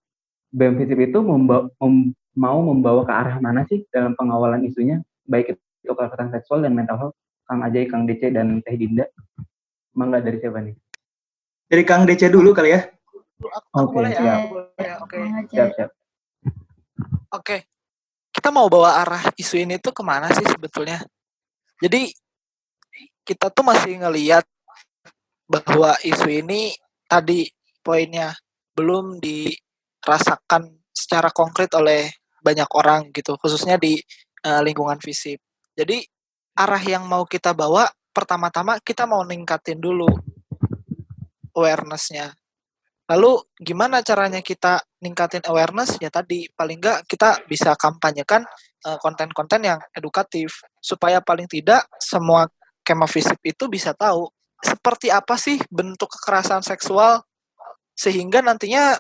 BEM 0.50 0.82
Visip 0.82 0.98
itu 0.98 1.22
memba- 1.22 1.70
mem- 1.78 2.18
mau 2.34 2.60
membawa 2.66 3.06
ke 3.06 3.14
arah 3.14 3.38
mana 3.38 3.62
sih 3.70 3.86
dalam 3.94 4.18
pengawalan 4.18 4.66
isunya, 4.66 5.06
baik 5.30 5.54
itu 5.54 5.62
kekerasan 5.86 6.34
seksual 6.34 6.66
dan 6.66 6.74
mental 6.74 6.98
health, 6.98 7.18
Kang 7.50 7.66
Ajay, 7.66 7.90
Kang 7.90 8.06
DC, 8.06 8.30
dan 8.30 8.62
Teh 8.62 8.78
Dinda. 8.78 9.10
Mangga 9.98 10.22
dari 10.22 10.38
siapa 10.38 10.62
nih? 10.62 10.78
Dari 11.66 11.82
Kang 11.82 12.06
DC 12.06 12.30
dulu 12.30 12.54
kali 12.54 12.78
ya. 12.78 12.86
Aku, 13.74 13.90
Oke, 13.90 13.94
boleh 13.98 14.14
ya? 14.14 14.22
siap. 14.22 14.40
Ya? 14.78 14.94
Oke. 15.02 15.18
Siap, 15.50 15.70
siap. 15.74 15.90
Oke. 17.34 17.66
Kita 18.30 18.54
mau 18.54 18.70
bawa 18.70 19.02
arah 19.02 19.24
isu 19.34 19.66
ini 19.66 19.82
tuh 19.82 19.90
ke 19.98 20.06
mana 20.06 20.30
sih 20.30 20.46
sebetulnya? 20.46 21.02
Jadi 21.82 22.14
kita 23.26 23.50
tuh 23.50 23.66
masih 23.66 23.98
ngeliat 23.98 24.46
bahwa 25.50 25.98
isu 26.06 26.30
ini 26.30 26.78
tadi 27.10 27.50
poinnya 27.82 28.30
belum 28.78 29.18
dirasakan 29.18 30.70
secara 30.94 31.34
konkret 31.34 31.74
oleh 31.74 32.14
banyak 32.46 32.70
orang 32.78 33.10
gitu, 33.10 33.34
khususnya 33.42 33.82
di 33.82 33.98
eh, 34.46 34.62
lingkungan 34.62 35.02
fisik. 35.02 35.42
Jadi 35.74 36.06
arah 36.60 36.84
yang 36.84 37.08
mau 37.08 37.24
kita 37.24 37.56
bawa 37.56 37.88
pertama-tama 38.12 38.84
kita 38.84 39.08
mau 39.08 39.24
ningkatin 39.24 39.80
dulu 39.80 40.12
awareness-nya. 41.56 42.36
Lalu 43.10 43.42
gimana 43.58 44.06
caranya 44.06 44.44
kita 44.44 44.84
ningkatin 45.02 45.42
awareness? 45.50 45.98
Ya 45.98 46.12
tadi 46.12 46.46
paling 46.54 46.78
nggak 46.78 47.10
kita 47.10 47.48
bisa 47.48 47.74
kampanyekan 47.80 48.44
eh, 48.86 48.98
konten-konten 49.00 49.66
yang 49.66 49.80
edukatif 49.96 50.62
supaya 50.84 51.24
paling 51.24 51.48
tidak 51.48 51.88
semua 51.98 52.46
kema 52.86 53.08
fisip 53.08 53.40
itu 53.42 53.66
bisa 53.72 53.96
tahu 53.96 54.28
seperti 54.60 55.10
apa 55.10 55.40
sih 55.40 55.58
bentuk 55.72 56.12
kekerasan 56.20 56.60
seksual 56.62 57.24
sehingga 57.96 58.44
nantinya 58.44 59.00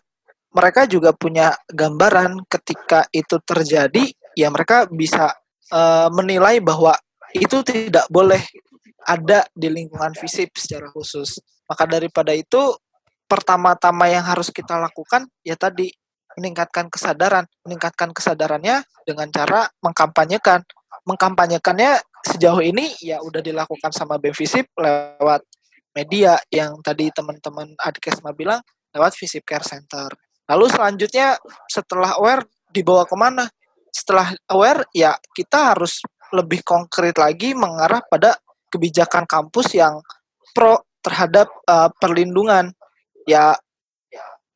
mereka 0.55 0.89
juga 0.89 1.13
punya 1.13 1.53
gambaran 1.69 2.47
ketika 2.49 3.05
itu 3.13 3.37
terjadi 3.43 4.09
ya 4.33 4.47
mereka 4.49 4.89
bisa 4.89 5.35
eh, 5.69 6.09
menilai 6.09 6.63
bahwa 6.63 6.97
itu 7.35 7.61
tidak 7.61 8.05
boleh 8.09 8.41
ada 9.05 9.45
di 9.53 9.69
lingkungan 9.69 10.13
fisip 10.17 10.53
secara 10.57 10.89
khusus. 10.93 11.39
Maka 11.69 11.85
daripada 11.85 12.33
itu 12.33 12.75
pertama-tama 13.29 14.09
yang 14.09 14.25
harus 14.25 14.49
kita 14.49 14.81
lakukan 14.81 15.29
ya 15.45 15.53
tadi 15.53 15.93
meningkatkan 16.37 16.89
kesadaran, 16.89 17.45
meningkatkan 17.65 18.09
kesadarannya 18.13 18.81
dengan 19.05 19.27
cara 19.29 19.69
mengkampanyekan. 19.81 20.65
Mengkampanyekannya 21.05 22.01
sejauh 22.25 22.61
ini 22.61 22.93
ya 23.01 23.17
udah 23.23 23.41
dilakukan 23.41 23.89
sama 23.95 24.21
BEM 24.21 24.35
Visip 24.35 24.67
lewat 24.77 25.41
media 25.95 26.37
yang 26.53 26.77
tadi 26.85 27.09
teman-teman 27.09 27.73
Adkesma 27.81 28.35
bilang 28.35 28.61
lewat 28.93 29.17
Visip 29.17 29.41
Care 29.45 29.65
Center. 29.65 30.09
Lalu 30.49 30.65
selanjutnya 30.69 31.37
setelah 31.69 32.17
aware 32.17 32.45
dibawa 32.69 33.05
ke 33.05 33.15
mana? 33.17 33.45
Setelah 33.89 34.33
aware 34.53 34.85
ya 34.93 35.17
kita 35.33 35.73
harus 35.73 36.01
lebih 36.33 36.61
konkret 36.61 37.17
lagi 37.17 37.53
mengarah 37.57 38.01
pada 38.05 38.37
kebijakan 38.69 39.25
kampus 39.25 39.73
yang 39.73 39.99
pro 40.53 40.81
terhadap 41.01 41.49
uh, 41.65 41.89
perlindungan. 41.97 42.73
Ya 43.25 43.55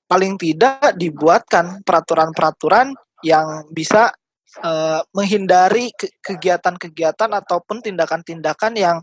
paling 0.09 0.37
tidak 0.37 0.93
dibuatkan 0.99 1.81
peraturan-peraturan 1.81 2.93
yang 3.25 3.65
bisa 3.73 4.13
uh, 4.61 5.01
menghindari 5.15 5.89
ke- 5.95 6.13
kegiatan-kegiatan 6.21 7.31
ataupun 7.33 7.81
tindakan-tindakan 7.81 8.77
yang 8.77 8.97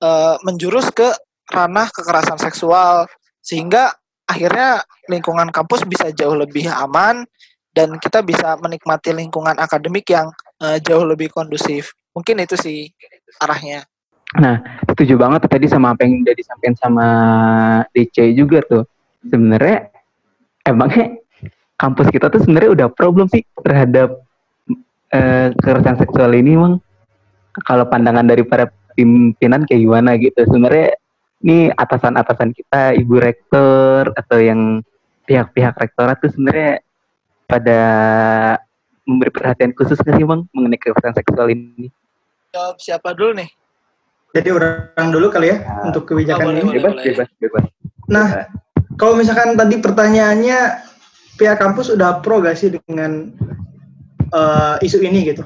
uh, 0.00 0.40
menjurus 0.46 0.88
ke 0.94 1.12
ranah 1.52 1.92
kekerasan 1.92 2.40
seksual 2.40 3.04
sehingga 3.44 3.92
akhirnya 4.24 4.80
lingkungan 5.12 5.52
kampus 5.52 5.84
bisa 5.84 6.08
jauh 6.16 6.32
lebih 6.32 6.72
aman 6.72 7.28
dan 7.76 8.00
kita 8.00 8.24
bisa 8.24 8.56
menikmati 8.62 9.12
lingkungan 9.12 9.58
akademik 9.60 10.08
yang 10.08 10.32
uh, 10.64 10.80
jauh 10.80 11.04
lebih 11.04 11.28
kondusif. 11.28 11.92
Mungkin 12.14 12.46
itu 12.46 12.56
sih 12.56 12.94
arahnya. 13.42 13.82
Setuju 14.90 15.14
banget 15.18 15.46
tadi 15.46 15.66
sama 15.70 15.94
apa 15.94 16.06
yang 16.06 16.22
udah 16.22 16.34
disampaikan 16.34 16.76
sama 16.78 17.06
DC 17.94 18.34
juga 18.34 18.62
tuh. 18.66 18.84
Sebenarnya 19.26 19.90
emangnya 20.66 21.18
kampus 21.78 22.10
kita 22.10 22.30
tuh 22.30 22.42
sebenarnya 22.42 22.70
udah 22.74 22.88
problem 22.90 23.26
sih 23.30 23.42
terhadap 23.62 24.22
eh, 25.10 25.50
kekerasan 25.54 25.98
seksual 25.98 26.34
ini, 26.34 26.58
Bang. 26.58 26.74
Kalau 27.62 27.86
pandangan 27.86 28.26
dari 28.26 28.42
para 28.42 28.66
pimpinan 28.98 29.66
kayak 29.66 29.82
gimana 29.82 30.10
gitu. 30.18 30.42
Sebenarnya 30.46 30.98
ini 31.44 31.70
atasan-atasan 31.74 32.50
kita, 32.54 32.94
ibu 32.98 33.20
rektor 33.22 34.10
atau 34.14 34.38
yang 34.38 34.82
pihak-pihak 35.26 35.76
rektorat 35.78 36.18
tuh 36.18 36.30
sebenarnya 36.32 36.82
pada 37.44 37.80
memberi 39.04 39.30
perhatian 39.30 39.70
khusus 39.76 40.00
nggak 40.00 40.16
sih, 40.18 40.26
Bang, 40.26 40.48
mengenai 40.50 40.80
kekerasan 40.80 41.14
seksual 41.14 41.52
ini? 41.54 41.92
Jawab 42.54 42.78
siapa 42.78 43.10
dulu 43.18 43.42
nih? 43.42 43.50
Jadi 44.34 44.48
orang 44.54 45.10
dulu 45.10 45.26
kali 45.30 45.50
ya 45.50 45.58
Ya. 45.58 45.82
untuk 45.90 46.06
kebijakan 46.06 46.54
boleh, 46.54 46.62
ini. 46.62 46.62
boleh. 46.62 46.78
Bebas, 46.78 46.94
bebas, 47.02 47.28
bebas. 47.42 47.64
Nah, 48.06 48.26
kalau 48.94 49.18
misalkan 49.18 49.58
tadi 49.58 49.82
pertanyaannya 49.82 50.58
pihak 51.34 51.58
kampus 51.58 51.90
udah 51.90 52.22
pro 52.22 52.38
gak 52.42 52.54
sih 52.54 52.70
dengan 52.70 53.34
eh, 54.30 54.74
isu 54.86 55.02
ini 55.02 55.34
gitu? 55.34 55.42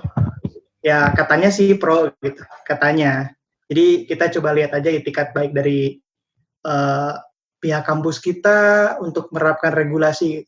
Ya 0.85 1.13
katanya 1.13 1.53
sih 1.53 1.77
pro 1.77 2.13
gitu, 2.25 2.41
katanya. 2.65 3.33
Jadi 3.69 4.09
kita 4.09 4.33
coba 4.41 4.57
lihat 4.57 4.73
aja 4.73 4.89
itikat 4.89 5.37
baik 5.37 5.53
dari 5.53 6.01
eh, 6.65 7.13
pihak 7.61 7.85
kampus 7.85 8.21
kita 8.25 8.97
untuk 9.05 9.29
menerapkan 9.33 9.73
regulasi. 9.77 10.45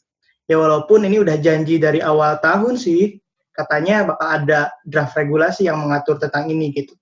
Ya 0.49 0.57
walaupun 0.57 1.05
ini 1.05 1.21
udah 1.21 1.37
janji 1.41 1.77
dari 1.77 2.01
awal 2.01 2.41
tahun 2.41 2.81
sih, 2.81 3.20
katanya 3.61 4.17
bakal 4.17 4.29
ada 4.29 4.61
draft 4.89 5.13
regulasi 5.15 5.69
yang 5.69 5.77
mengatur 5.81 6.17
tentang 6.17 6.49
ini 6.49 6.73
gitu. 6.73 6.97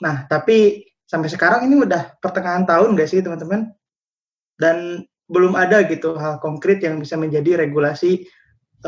Nah, 0.00 0.24
tapi 0.30 0.88
sampai 1.04 1.28
sekarang 1.28 1.68
ini 1.68 1.84
udah 1.84 2.16
pertengahan 2.20 2.64
tahun 2.64 2.96
gak 2.96 3.08
sih 3.08 3.20
teman-teman? 3.20 3.72
Dan 4.58 5.04
belum 5.28 5.54
ada 5.54 5.84
gitu 5.84 6.16
hal 6.16 6.40
konkret 6.40 6.80
yang 6.80 6.96
bisa 6.98 7.14
menjadi 7.14 7.60
regulasi 7.60 8.24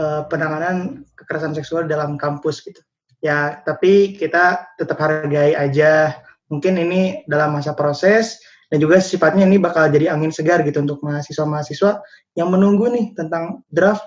uh, 0.01 0.25
penanganan 0.27 1.05
kekerasan 1.15 1.53
seksual 1.53 1.85
dalam 1.85 2.17
kampus 2.17 2.65
gitu. 2.65 2.81
Ya, 3.21 3.61
tapi 3.69 4.17
kita 4.17 4.65
tetap 4.81 4.97
hargai 4.97 5.53
aja. 5.53 6.17
Mungkin 6.49 6.81
ini 6.81 7.23
dalam 7.29 7.55
masa 7.55 7.77
proses 7.77 8.41
dan 8.73 8.81
juga 8.81 8.99
sifatnya 9.03 9.45
ini 9.47 9.61
bakal 9.61 9.91
jadi 9.93 10.11
angin 10.15 10.31
segar 10.31 10.63
gitu 10.63 10.83
untuk 10.83 11.03
mahasiswa-mahasiswa 11.03 12.01
yang 12.35 12.49
menunggu 12.51 12.91
nih 12.91 13.13
tentang 13.15 13.67
draft 13.71 14.03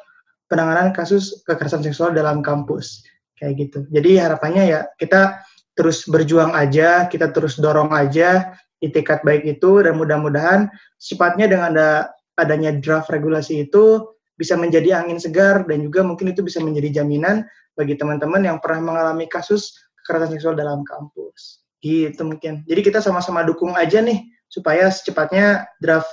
penanganan 0.53 0.93
kasus 0.93 1.41
kekerasan 1.49 1.81
seksual 1.81 2.13
dalam 2.13 2.45
kampus 2.45 3.01
kayak 3.41 3.57
gitu. 3.57 3.89
Jadi 3.89 4.21
harapannya 4.21 4.63
ya 4.69 4.79
kita 5.01 5.41
terus 5.73 6.05
berjuang 6.05 6.53
aja, 6.53 7.09
kita 7.09 7.33
terus 7.33 7.57
dorong 7.57 7.89
aja 7.89 8.53
itikat 8.85 9.25
baik 9.25 9.57
itu 9.57 9.81
dan 9.81 9.97
mudah-mudahan 9.97 10.69
sifatnya 11.01 11.49
dengan 11.49 11.73
ada 11.73 11.89
adanya 12.37 12.75
draft 12.77 13.09
regulasi 13.09 13.65
itu 13.65 14.05
bisa 14.37 14.53
menjadi 14.53 15.01
angin 15.01 15.17
segar 15.17 15.65
dan 15.65 15.81
juga 15.81 16.05
mungkin 16.05 16.29
itu 16.29 16.45
bisa 16.45 16.61
menjadi 16.61 17.01
jaminan 17.01 17.47
bagi 17.73 17.97
teman-teman 17.97 18.45
yang 18.45 18.57
pernah 18.61 18.93
mengalami 18.93 19.25
kasus 19.25 19.73
kekerasan 20.03 20.37
seksual 20.37 20.53
dalam 20.53 20.85
kampus. 20.85 21.65
Gitu 21.81 22.21
mungkin. 22.21 22.61
Jadi 22.69 22.81
kita 22.85 23.01
sama-sama 23.01 23.41
dukung 23.41 23.73
aja 23.73 24.03
nih 24.03 24.21
supaya 24.51 24.91
secepatnya 24.93 25.65
draft 25.81 26.11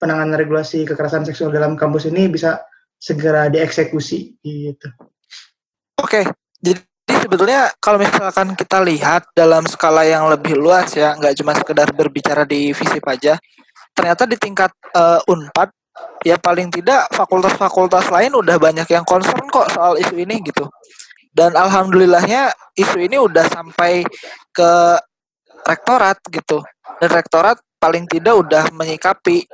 penanganan 0.00 0.34
regulasi 0.40 0.88
kekerasan 0.88 1.22
seksual 1.28 1.52
dalam 1.52 1.76
kampus 1.76 2.08
ini 2.08 2.26
bisa 2.26 2.64
segera 3.02 3.50
dieksekusi 3.50 4.38
gitu. 4.46 4.88
Oke, 5.98 6.22
jadi 6.62 6.78
sebetulnya 7.10 7.74
kalau 7.82 7.98
misalkan 7.98 8.54
kita 8.54 8.78
lihat 8.78 9.26
dalam 9.34 9.66
skala 9.66 10.06
yang 10.06 10.30
lebih 10.30 10.54
luas 10.54 10.94
ya, 10.94 11.18
nggak 11.18 11.34
cuma 11.42 11.58
sekedar 11.58 11.90
berbicara 11.90 12.46
di 12.46 12.70
visi 12.70 13.02
aja, 13.02 13.34
ternyata 13.90 14.22
di 14.22 14.38
tingkat 14.38 14.70
uh, 14.94 15.18
Unpad 15.26 15.74
ya 16.22 16.38
paling 16.38 16.70
tidak 16.70 17.10
fakultas-fakultas 17.10 18.06
lain 18.06 18.38
udah 18.38 18.56
banyak 18.56 18.86
yang 18.86 19.02
concern 19.02 19.42
kok 19.50 19.66
soal 19.74 19.98
isu 19.98 20.22
ini 20.22 20.38
gitu. 20.46 20.70
Dan 21.32 21.58
alhamdulillahnya 21.58 22.54
isu 22.78 23.02
ini 23.02 23.18
udah 23.18 23.50
sampai 23.50 24.06
ke 24.52 24.70
rektorat 25.66 26.22
gitu. 26.30 26.62
Dan 27.02 27.08
rektorat 27.10 27.58
paling 27.82 28.06
tidak 28.06 28.36
udah 28.46 28.68
menyikapi 28.70 29.48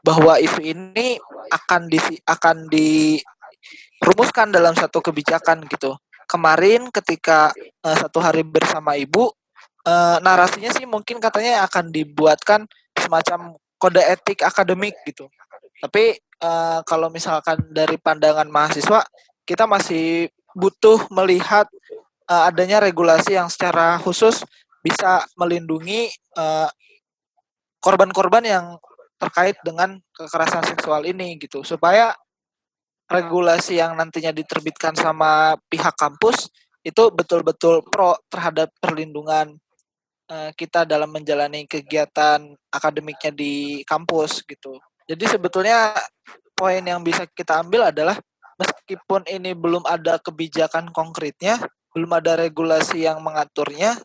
bahwa 0.00 0.40
isu 0.40 0.64
ini 0.64 1.20
akan 1.50 1.90
di 1.90 1.98
akan 2.24 2.70
dirumuskan 2.70 4.48
dalam 4.54 4.72
satu 4.78 5.02
kebijakan 5.02 5.66
gitu. 5.66 5.98
Kemarin 6.30 6.88
ketika 6.94 7.50
uh, 7.82 7.96
satu 7.98 8.22
hari 8.22 8.46
bersama 8.46 8.94
ibu, 8.94 9.34
uh, 9.84 10.16
narasinya 10.22 10.70
sih 10.70 10.86
mungkin 10.86 11.18
katanya 11.18 11.66
akan 11.66 11.90
dibuatkan 11.90 12.70
semacam 12.94 13.58
kode 13.80 13.98
etik 13.98 14.46
akademik 14.46 14.94
gitu. 15.02 15.26
Tapi 15.80 16.20
uh, 16.44 16.84
kalau 16.86 17.10
misalkan 17.10 17.58
dari 17.72 17.98
pandangan 17.98 18.46
mahasiswa, 18.46 19.02
kita 19.42 19.66
masih 19.66 20.30
butuh 20.54 21.08
melihat 21.10 21.66
uh, 22.30 22.46
adanya 22.46 22.78
regulasi 22.78 23.34
yang 23.34 23.50
secara 23.50 23.98
khusus 23.98 24.44
bisa 24.80 25.24
melindungi 25.36 26.08
korban-korban 27.84 28.44
uh, 28.48 28.50
yang 28.50 28.66
terkait 29.20 29.60
dengan 29.60 30.00
kekerasan 30.16 30.64
seksual 30.64 31.04
ini 31.04 31.36
gitu 31.36 31.60
supaya 31.60 32.16
regulasi 33.04 33.76
yang 33.76 33.92
nantinya 33.98 34.32
diterbitkan 34.32 34.96
sama 34.96 35.60
pihak 35.68 35.92
kampus 35.98 36.48
itu 36.80 37.12
betul-betul 37.12 37.84
pro 37.84 38.16
terhadap 38.32 38.72
perlindungan 38.80 39.60
uh, 40.32 40.50
kita 40.56 40.88
dalam 40.88 41.12
menjalani 41.12 41.68
kegiatan 41.68 42.56
akademiknya 42.72 43.34
di 43.34 43.84
kampus 43.84 44.40
gitu. 44.48 44.80
Jadi 45.04 45.26
sebetulnya 45.28 45.92
poin 46.56 46.80
yang 46.80 47.04
bisa 47.04 47.28
kita 47.28 47.60
ambil 47.60 47.92
adalah 47.92 48.16
meskipun 48.56 49.28
ini 49.28 49.52
belum 49.52 49.84
ada 49.84 50.16
kebijakan 50.22 50.88
konkretnya, 50.94 51.60
belum 51.92 52.16
ada 52.16 52.40
regulasi 52.40 53.04
yang 53.04 53.20
mengaturnya, 53.20 54.00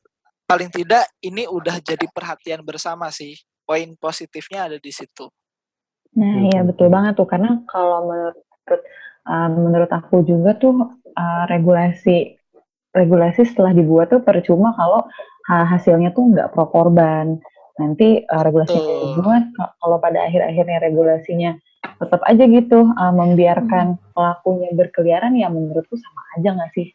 paling 0.49 0.67
tidak 0.73 1.07
ini 1.23 1.47
udah 1.47 1.79
jadi 1.79 2.03
perhatian 2.11 2.65
bersama 2.65 3.07
sih 3.13 3.37
poin 3.65 3.97
positifnya 3.97 4.69
ada 4.71 4.77
di 4.77 4.91
situ. 4.93 5.27
Nah, 6.15 6.47
iya 6.47 6.63
betul 6.63 6.87
banget 6.87 7.19
tuh. 7.19 7.27
Karena 7.27 7.59
kalau 7.67 8.07
menurut 8.07 8.37
uh, 9.27 9.49
menurut 9.51 9.91
aku 9.91 10.23
juga 10.23 10.55
tuh 10.55 10.95
uh, 11.17 11.43
regulasi 11.51 12.39
regulasi 12.95 13.43
setelah 13.43 13.75
dibuat 13.75 14.07
tuh 14.07 14.23
percuma 14.23 14.71
kalau 14.79 15.03
hasilnya 15.45 16.15
tuh 16.15 16.31
nggak 16.31 16.55
pro 16.55 16.71
korban. 16.71 17.37
Nanti 17.75 18.23
uh, 18.23 18.41
regulasi 18.41 18.77
yang 18.79 19.19
dibuat 19.19 19.43
kalau 19.83 19.99
pada 19.99 20.23
akhir-akhirnya 20.23 20.79
regulasinya 20.79 21.51
tetap 21.99 22.23
aja 22.23 22.43
gitu 22.47 22.87
uh, 22.95 23.13
membiarkan 23.13 23.99
pelakunya 24.15 24.71
berkeliaran 24.73 25.35
ya 25.35 25.51
menurutku 25.51 25.99
sama 25.99 26.21
aja 26.39 26.55
nggak 26.55 26.71
sih? 26.71 26.87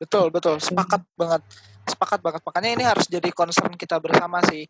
Betul 0.00 0.32
betul. 0.32 0.56
Sepakat 0.60 1.04
banget. 1.16 1.44
Sepakat 1.84 2.20
banget. 2.24 2.40
Makanya 2.42 2.70
ini 2.72 2.84
harus 2.88 3.06
jadi 3.06 3.28
concern 3.30 3.76
kita 3.76 4.00
bersama 4.00 4.40
sih 4.48 4.64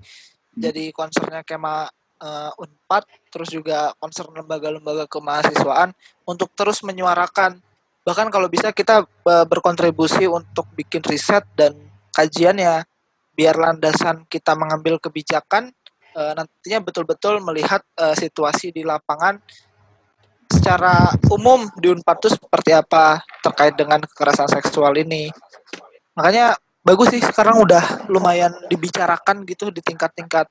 jadi 0.57 0.90
concernnya 0.90 1.45
Kema 1.45 1.87
uh, 2.21 2.53
Unpad, 2.57 3.05
terus 3.29 3.53
juga 3.53 3.92
concern 4.01 4.33
lembaga-lembaga 4.33 5.05
kemahasiswaan 5.07 5.92
untuk 6.25 6.51
terus 6.57 6.81
menyuarakan 6.83 7.61
bahkan 8.07 8.31
kalau 8.31 8.47
bisa 8.47 8.71
kita 8.71 9.03
uh, 9.03 9.45
berkontribusi 9.51 10.31
untuk 10.31 10.71
bikin 10.79 11.03
riset 11.03 11.42
dan 11.59 11.75
kajian 12.14 12.55
ya 12.55 12.87
biar 13.35 13.59
landasan 13.59 14.23
kita 14.31 14.55
mengambil 14.55 15.03
kebijakan 15.03 15.75
uh, 16.14 16.33
nantinya 16.38 16.87
betul-betul 16.87 17.42
melihat 17.42 17.83
uh, 17.99 18.14
situasi 18.14 18.71
di 18.71 18.87
lapangan 18.87 19.42
secara 20.47 21.11
umum 21.35 21.66
di 21.75 21.90
Unpad 21.90 22.16
itu 22.23 22.31
seperti 22.38 22.71
apa 22.71 23.19
terkait 23.42 23.75
dengan 23.75 23.99
kekerasan 23.99 24.47
seksual 24.47 24.95
ini. 24.95 25.27
Makanya 26.14 26.55
bagus 26.87 27.11
sih 27.11 27.18
sekarang 27.18 27.59
udah 27.59 28.07
lumayan 28.07 28.55
dibicarakan 28.70 29.42
gitu 29.42 29.75
di 29.75 29.83
tingkat-tingkat 29.83 30.46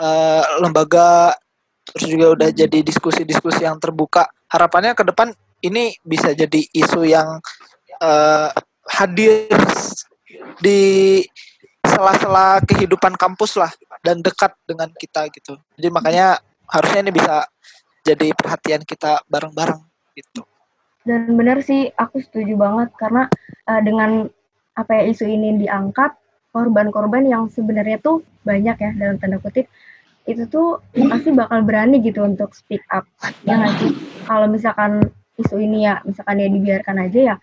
uh, 0.00 0.42
lembaga 0.64 1.36
terus 1.84 2.08
juga 2.08 2.26
udah 2.32 2.48
jadi 2.48 2.80
diskusi-diskusi 2.80 3.68
yang 3.68 3.76
terbuka. 3.76 4.24
Harapannya 4.48 4.96
ke 4.96 5.04
depan 5.04 5.28
ini 5.60 5.92
bisa 6.00 6.32
jadi 6.32 6.64
isu 6.72 7.04
yang 7.04 7.36
uh, 8.00 8.48
hadir 8.88 9.52
di 10.64 11.20
sela-sela 11.84 12.64
kehidupan 12.64 13.20
kampus 13.20 13.60
lah 13.60 13.68
dan 14.00 14.24
dekat 14.24 14.56
dengan 14.64 14.88
kita 14.96 15.28
gitu. 15.28 15.60
Jadi 15.76 15.88
makanya 15.92 16.40
harusnya 16.72 17.04
ini 17.04 17.12
bisa 17.12 17.44
jadi 18.00 18.32
perhatian 18.32 18.82
kita 18.88 19.20
bareng-bareng 19.28 19.84
gitu. 20.16 20.48
Dan 21.04 21.36
benar 21.36 21.60
sih 21.60 21.92
aku 21.92 22.24
setuju 22.24 22.56
banget 22.56 22.88
karena 22.96 23.28
uh, 23.68 23.80
dengan 23.84 24.32
apa 24.74 24.90
ya 25.00 25.02
isu 25.10 25.24
ini 25.26 25.62
diangkat 25.62 26.14
korban-korban 26.54 27.26
yang 27.26 27.50
sebenarnya 27.50 27.98
tuh 27.98 28.22
banyak 28.46 28.76
ya 28.78 28.90
dalam 28.94 29.16
tanda 29.18 29.42
kutip 29.42 29.66
itu 30.24 30.48
tuh 30.48 30.80
pasti 31.10 31.34
bakal 31.36 31.60
berani 31.66 32.00
gitu 32.00 32.24
untuk 32.24 32.56
speak 32.56 32.80
up. 32.88 33.04
Ya 33.44 33.60
nggak 33.60 33.74
sih? 33.76 33.92
Kalau 34.24 34.46
misalkan 34.48 35.12
isu 35.36 35.58
ini 35.60 35.84
ya 35.84 36.00
misalkan 36.06 36.40
ya 36.40 36.48
dibiarkan 36.48 36.96
aja 37.10 37.20
ya 37.34 37.36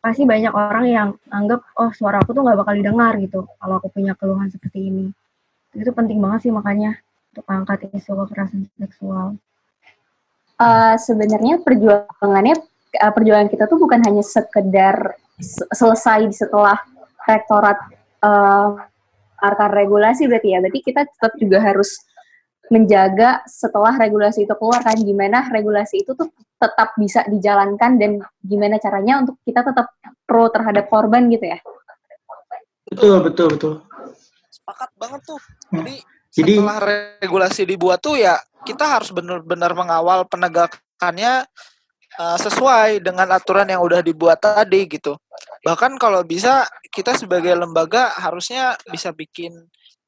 pasti 0.00 0.24
banyak 0.24 0.50
orang 0.56 0.84
yang 0.88 1.08
anggap 1.28 1.60
oh 1.76 1.92
suara 1.92 2.24
aku 2.24 2.32
tuh 2.32 2.40
nggak 2.40 2.58
bakal 2.64 2.72
didengar 2.72 3.12
gitu 3.20 3.44
kalau 3.60 3.76
aku 3.78 3.92
punya 3.92 4.16
keluhan 4.16 4.48
seperti 4.48 4.88
ini. 4.88 5.06
Itu 5.76 5.92
penting 5.92 6.18
banget 6.18 6.48
sih 6.48 6.52
makanya 6.52 6.96
untuk 7.30 7.46
angkat 7.46 7.86
isu 7.94 8.16
kekerasan 8.24 8.66
seksual. 8.80 9.36
Uh, 10.60 10.96
sebenarnya 11.00 11.60
perjuangannya 11.64 12.56
uh, 13.00 13.12
perjuangan 13.16 13.48
kita 13.48 13.64
tuh 13.64 13.80
bukan 13.80 14.00
hanya 14.04 14.20
sekedar 14.20 15.19
selesai 15.72 16.30
setelah 16.32 16.78
rektorat 17.24 17.78
uh, 18.24 18.76
arkan 19.40 19.70
regulasi 19.72 20.28
berarti 20.28 20.54
ya. 20.54 20.58
Berarti 20.60 20.80
kita 20.84 21.08
tetap 21.08 21.32
juga 21.40 21.58
harus 21.64 21.96
menjaga 22.70 23.42
setelah 23.50 23.98
regulasi 23.98 24.46
itu 24.46 24.54
keluar 24.54 24.78
kan 24.86 24.94
gimana 24.94 25.42
regulasi 25.50 26.06
itu 26.06 26.14
tuh 26.14 26.30
tetap 26.54 26.94
bisa 26.94 27.26
dijalankan 27.26 27.98
dan 27.98 28.22
gimana 28.46 28.78
caranya 28.78 29.26
untuk 29.26 29.42
kita 29.42 29.66
tetap 29.66 29.90
pro 30.22 30.46
terhadap 30.54 30.86
korban 30.86 31.26
gitu 31.32 31.50
ya. 31.50 31.58
Betul, 32.86 33.16
betul, 33.26 33.46
betul. 33.58 33.74
Sepakat 34.54 34.90
banget 34.94 35.20
tuh. 35.26 35.40
Hmm. 35.74 35.82
Jadi, 35.82 35.94
Jadi 36.30 36.52
setelah 36.62 36.78
regulasi 37.18 37.62
dibuat 37.66 37.98
tuh 37.98 38.14
ya 38.14 38.38
kita 38.62 38.86
harus 38.86 39.10
benar-benar 39.10 39.74
mengawal 39.74 40.22
penegakannya 40.30 41.48
uh, 42.18 42.38
sesuai 42.40 43.04
dengan 43.04 43.30
aturan 43.30 43.68
yang 43.68 43.84
udah 43.84 44.02
dibuat 44.02 44.42
tadi 44.42 44.88
gitu. 44.90 45.14
Bahkan 45.62 46.00
kalau 46.00 46.24
bisa 46.24 46.66
kita 46.88 47.14
sebagai 47.14 47.52
lembaga 47.52 48.10
harusnya 48.16 48.74
bisa 48.88 49.12
bikin 49.12 49.52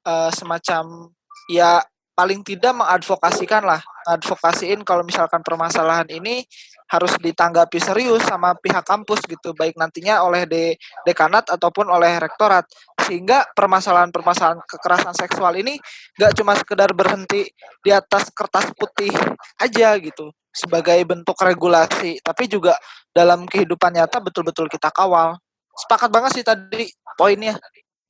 uh, 0.09 0.33
semacam 0.33 1.13
ya 1.47 1.85
paling 2.13 2.45
tidak 2.45 2.77
mengadvokasikan 2.77 3.65
lah 3.65 3.81
ngadvokasiin 4.09 4.85
kalau 4.85 5.07
misalkan 5.07 5.41
permasalahan 5.41 6.09
ini 6.11 6.45
harus 6.93 7.17
ditanggapi 7.17 7.81
serius 7.81 8.21
sama 8.29 8.53
pihak 8.61 8.85
kampus 8.85 9.25
gitu, 9.25 9.57
baik 9.57 9.81
nantinya 9.81 10.21
oleh 10.29 10.45
de 10.45 10.77
dekanat 11.09 11.49
ataupun 11.49 11.89
oleh 11.89 12.21
rektorat. 12.21 12.69
Sehingga 13.01 13.49
permasalahan-permasalahan 13.57 14.61
kekerasan 14.69 15.17
seksual 15.17 15.57
ini 15.57 15.81
gak 16.21 16.37
cuma 16.37 16.53
sekedar 16.53 16.93
berhenti 16.93 17.49
di 17.81 17.91
atas 17.97 18.29
kertas 18.37 18.69
putih 18.77 19.09
aja 19.57 19.97
gitu 19.97 20.37
sebagai 20.53 21.01
bentuk 21.09 21.35
regulasi, 21.41 22.21
tapi 22.21 22.47
juga 22.47 22.77
dalam 23.11 23.49
kehidupan 23.49 23.97
nyata 23.97 24.21
betul-betul 24.21 24.69
kita 24.69 24.93
kawal. 24.93 25.41
Sepakat 25.73 26.13
banget 26.13 26.31
sih 26.37 26.45
tadi 26.45 26.87
poinnya. 27.17 27.57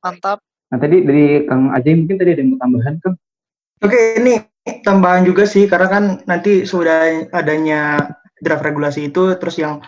Mantap. 0.02 0.42
Nah 0.74 0.78
tadi 0.82 1.06
dari 1.06 1.46
Kang 1.46 1.70
Ajay 1.70 1.94
mungkin 1.94 2.18
tadi 2.18 2.30
ada 2.34 2.42
yang 2.42 2.58
tambahan 2.58 2.94
Kang? 2.98 3.14
Oke 3.82 4.18
ini 4.18 4.42
tambahan 4.82 5.22
juga 5.22 5.46
sih 5.46 5.70
karena 5.70 5.88
kan 5.90 6.04
nanti 6.26 6.66
sudah 6.66 7.30
adanya 7.30 7.98
draft 8.42 8.66
regulasi 8.66 9.10
itu 9.14 9.38
terus 9.38 9.58
yang 9.62 9.78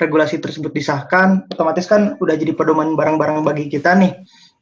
regulasi 0.00 0.40
tersebut 0.40 0.72
disahkan 0.72 1.46
otomatis 1.52 1.84
kan 1.86 2.16
udah 2.18 2.34
jadi 2.34 2.56
pedoman 2.56 2.98
barang-barang 2.98 3.46
bagi 3.46 3.70
kita 3.70 3.94
nih. 3.94 4.16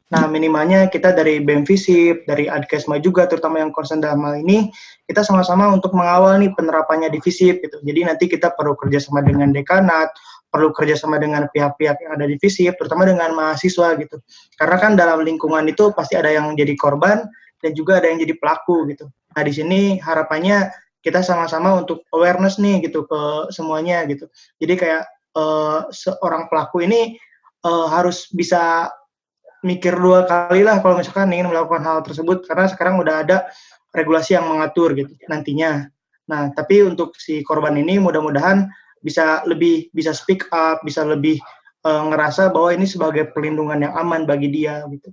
Nah, 0.09 0.25
minimalnya 0.25 0.89
kita 0.89 1.13
dari 1.13 1.37
BEM 1.37 1.69
Visip, 1.69 2.25
dari 2.25 2.49
Adkesma 2.49 2.97
juga, 2.97 3.29
terutama 3.29 3.61
yang 3.61 3.69
concern 3.69 4.01
dalam 4.01 4.25
hal 4.25 4.41
ini, 4.41 4.73
kita 5.05 5.21
sama-sama 5.21 5.69
untuk 5.69 5.93
mengawal 5.93 6.41
nih 6.41 6.49
penerapannya 6.57 7.13
di 7.13 7.21
Visip 7.21 7.61
gitu. 7.61 7.77
Jadi 7.85 7.99
nanti 8.09 8.25
kita 8.25 8.57
perlu 8.57 8.73
kerjasama 8.73 9.21
dengan 9.21 9.53
dekanat, 9.53 10.09
perlu 10.49 10.73
kerjasama 10.73 11.21
dengan 11.21 11.45
pihak-pihak 11.53 12.01
yang 12.01 12.11
ada 12.17 12.25
di 12.25 12.41
Visip, 12.41 12.73
terutama 12.81 13.05
dengan 13.05 13.37
mahasiswa 13.37 13.93
gitu. 14.01 14.17
Karena 14.57 14.77
kan 14.81 14.97
dalam 14.97 15.21
lingkungan 15.21 15.69
itu 15.69 15.93
pasti 15.93 16.17
ada 16.17 16.33
yang 16.33 16.57
jadi 16.57 16.73
korban 16.73 17.29
dan 17.61 17.71
juga 17.77 18.01
ada 18.01 18.09
yang 18.09 18.17
jadi 18.17 18.33
pelaku 18.33 18.89
gitu. 18.89 19.05
Nah, 19.37 19.41
di 19.45 19.53
sini 19.53 20.01
harapannya 20.01 20.73
kita 21.05 21.21
sama-sama 21.21 21.85
untuk 21.85 22.01
awareness 22.17 22.57
nih 22.57 22.81
gitu 22.81 23.05
ke 23.05 23.53
semuanya 23.53 24.03
gitu. 24.09 24.25
Jadi 24.57 24.73
kayak 24.73 25.03
uh, 25.37 25.85
seorang 25.93 26.49
pelaku 26.49 26.81
ini 26.83 27.15
uh, 27.63 27.87
harus 27.87 28.27
bisa 28.33 28.89
mikir 29.65 29.95
dua 29.95 30.23
kali 30.23 30.63
lah 30.63 30.79
kalau 30.79 30.99
misalkan 30.99 31.31
ingin 31.35 31.51
melakukan 31.51 31.83
hal 31.83 31.99
tersebut 32.03 32.47
karena 32.47 32.65
sekarang 32.71 32.95
udah 32.99 33.15
ada 33.27 33.37
regulasi 33.91 34.37
yang 34.37 34.47
mengatur 34.47 34.93
gitu 34.95 35.11
nantinya. 35.27 35.89
Nah, 36.29 36.53
tapi 36.53 36.85
untuk 36.85 37.17
si 37.17 37.41
korban 37.41 37.73
ini 37.73 37.97
mudah-mudahan 37.97 38.69
bisa 39.01 39.41
lebih 39.49 39.89
bisa 39.91 40.13
speak 40.13 40.45
up, 40.53 40.85
bisa 40.85 41.01
lebih 41.01 41.41
uh, 41.83 42.07
ngerasa 42.13 42.53
bahwa 42.53 42.75
ini 42.75 42.85
sebagai 42.85 43.33
perlindungan 43.33 43.81
yang 43.89 43.93
aman 43.97 44.29
bagi 44.29 44.51
dia 44.51 44.85
gitu. 44.87 45.09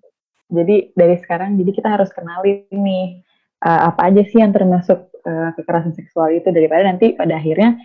Jadi 0.47 0.95
dari 0.95 1.17
sekarang 1.19 1.59
jadi 1.59 1.71
kita 1.73 1.89
harus 1.91 2.11
kenali 2.13 2.69
nih 2.71 3.25
uh, 3.67 3.91
apa 3.91 4.13
aja 4.13 4.23
sih 4.29 4.39
yang 4.39 4.55
termasuk 4.55 5.11
uh, 5.27 5.51
kekerasan 5.59 5.97
seksual 5.97 6.31
itu 6.31 6.53
daripada 6.53 6.87
nanti 6.87 7.17
pada 7.19 7.41
akhirnya 7.41 7.81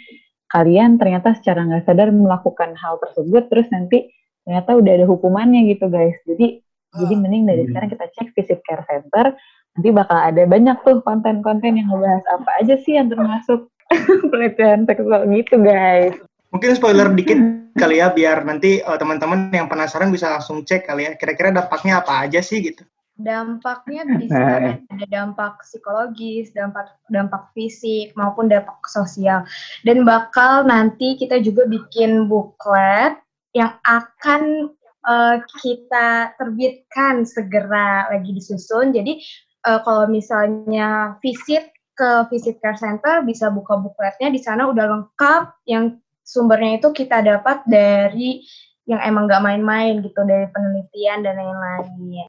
kalian 0.51 0.99
ternyata 0.99 1.31
secara 1.39 1.63
nggak 1.63 1.87
sadar 1.87 2.11
melakukan 2.11 2.75
hal 2.75 2.99
tersebut 2.99 3.47
terus 3.47 3.71
nanti 3.71 4.11
ternyata 4.45 4.71
udah 4.77 4.91
ada 5.01 5.05
hukumannya 5.07 5.71
gitu 5.71 5.87
guys 5.87 6.15
jadi 6.25 6.61
uh, 6.95 6.97
jadi 7.05 7.13
mending 7.17 7.43
dari 7.47 7.61
hmm. 7.65 7.69
sekarang 7.73 7.89
kita 7.93 8.05
cek 8.17 8.27
visit 8.35 8.59
care 8.65 8.85
center 8.89 9.25
nanti 9.71 9.89
bakal 9.95 10.19
ada 10.19 10.43
banyak 10.43 10.77
tuh 10.83 10.99
konten-konten 11.05 11.79
yang 11.79 11.87
ngebahas 11.87 12.25
apa 12.35 12.51
aja 12.59 12.75
sih 12.83 12.99
yang 12.99 13.07
termasuk 13.07 13.71
pelecehan 14.31 14.83
seksual 14.83 15.27
gitu 15.31 15.55
guys 15.61 16.15
mungkin 16.51 16.75
spoiler 16.75 17.07
dikit 17.13 17.39
kali 17.79 18.03
ya 18.03 18.11
biar 18.11 18.43
nanti 18.43 18.83
uh, 18.83 18.99
teman-teman 18.99 19.47
yang 19.55 19.71
penasaran 19.71 20.11
bisa 20.11 20.27
langsung 20.27 20.67
cek 20.67 20.89
kali 20.89 21.07
ya 21.07 21.11
kira-kira 21.15 21.55
dampaknya 21.55 22.03
apa 22.03 22.27
aja 22.27 22.43
sih 22.43 22.59
gitu 22.59 22.83
dampaknya 23.21 24.03
bisa 24.17 24.41
ada 24.91 25.05
dampak 25.07 25.61
psikologis, 25.61 26.49
dampak 26.57 26.89
dampak 27.13 27.53
fisik 27.53 28.11
maupun 28.17 28.49
dampak 28.49 28.81
sosial. 28.89 29.45
Dan 29.85 30.03
bakal 30.03 30.65
nanti 30.65 31.15
kita 31.15 31.39
juga 31.39 31.69
bikin 31.69 32.25
buklet 32.25 33.15
yang 33.51 33.75
akan 33.83 34.71
uh, 35.05 35.37
kita 35.59 36.35
terbitkan 36.39 37.27
segera 37.27 38.07
lagi 38.11 38.31
disusun. 38.31 38.95
Jadi 38.95 39.19
uh, 39.67 39.79
kalau 39.83 40.07
misalnya 40.07 41.19
visit 41.19 41.71
ke 41.95 42.25
visit 42.31 42.57
care 42.63 42.79
center 42.79 43.21
bisa 43.21 43.51
buka 43.51 43.77
bukletnya 43.77 44.31
di 44.31 44.39
sana 44.41 44.71
udah 44.71 44.85
lengkap 44.89 45.43
yang 45.67 45.99
sumbernya 46.23 46.79
itu 46.79 46.89
kita 46.95 47.19
dapat 47.21 47.61
dari 47.67 48.41
yang 48.89 49.03
emang 49.05 49.29
gak 49.29 49.43
main-main 49.43 50.01
gitu 50.01 50.25
dari 50.25 50.49
penelitian 50.49 51.21
dan 51.21 51.37
lain-lain. 51.37 52.27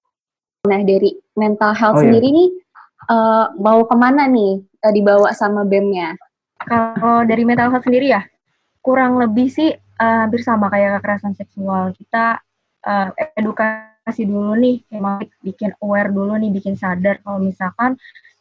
Nah 0.69 0.81
dari 0.85 1.17
mental 1.39 1.73
health 1.73 1.99
oh, 1.99 2.05
iya. 2.05 2.11
sendiri 2.11 2.29
iya. 2.29 2.37
nih 2.37 2.51
uh, 3.09 3.45
mau 3.59 3.81
ke 3.87 3.97
mana 3.97 4.29
nih 4.29 4.61
uh, 4.85 4.93
dibawa 4.93 5.31
sama 5.33 5.65
BEM-nya? 5.65 6.19
Kalau 6.63 7.27
dari 7.27 7.43
mental 7.43 7.73
health 7.73 7.87
sendiri 7.87 8.13
ya 8.13 8.23
kurang 8.83 9.19
lebih 9.23 9.47
sih 9.47 9.71
uh, 10.03 10.27
hampir 10.27 10.43
sama 10.43 10.67
kayak 10.67 10.99
kekerasan 10.99 11.38
seksual. 11.38 11.95
Kita 11.95 12.43
uh, 12.83 13.09
edukasi 13.38 14.27
dulu 14.27 14.59
nih, 14.59 14.83
emang 14.91 15.23
bikin 15.47 15.71
aware 15.79 16.11
dulu 16.11 16.35
nih, 16.35 16.51
bikin 16.51 16.75
sadar 16.75 17.23
kalau 17.23 17.38
misalkan 17.38 17.95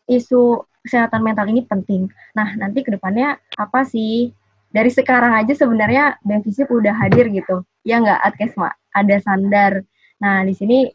isu 0.09 0.65
kesehatan 0.81 1.21
mental 1.21 1.45
ini 1.45 1.61
penting. 1.69 2.09
Nah, 2.33 2.57
nanti 2.57 2.81
ke 2.81 2.89
depannya 2.97 3.37
apa 3.61 3.85
sih? 3.85 4.33
Dari 4.71 4.87
sekarang 4.87 5.35
aja 5.35 5.51
sebenarnya 5.51 6.15
Benvisip 6.23 6.71
udah 6.71 6.95
hadir 6.95 7.27
gitu. 7.29 7.61
Ya 7.83 7.99
nggak, 7.99 8.19
Adkesma? 8.23 8.71
Ada 8.95 9.19
Sandar. 9.19 9.83
Nah, 10.23 10.47
di 10.47 10.55
sini 10.55 10.87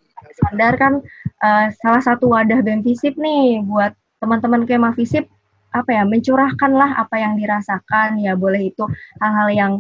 Sandar 0.43 0.81
kan 0.81 1.05
uh, 1.45 1.67
salah 1.77 2.03
satu 2.03 2.33
wadah 2.33 2.65
Benvisip 2.65 3.15
nih 3.21 3.63
buat 3.63 3.93
teman-teman 4.19 4.65
Kema 4.65 4.91
Visip 4.97 5.29
apa 5.77 5.93
ya 5.93 6.09
mencurahkan 6.09 6.73
lah 6.73 6.97
apa 6.97 7.21
yang 7.21 7.37
dirasakan 7.37 8.17
ya 8.17 8.33
boleh 8.33 8.73
itu 8.73 8.89
hal-hal 9.21 9.49
yang 9.53 9.73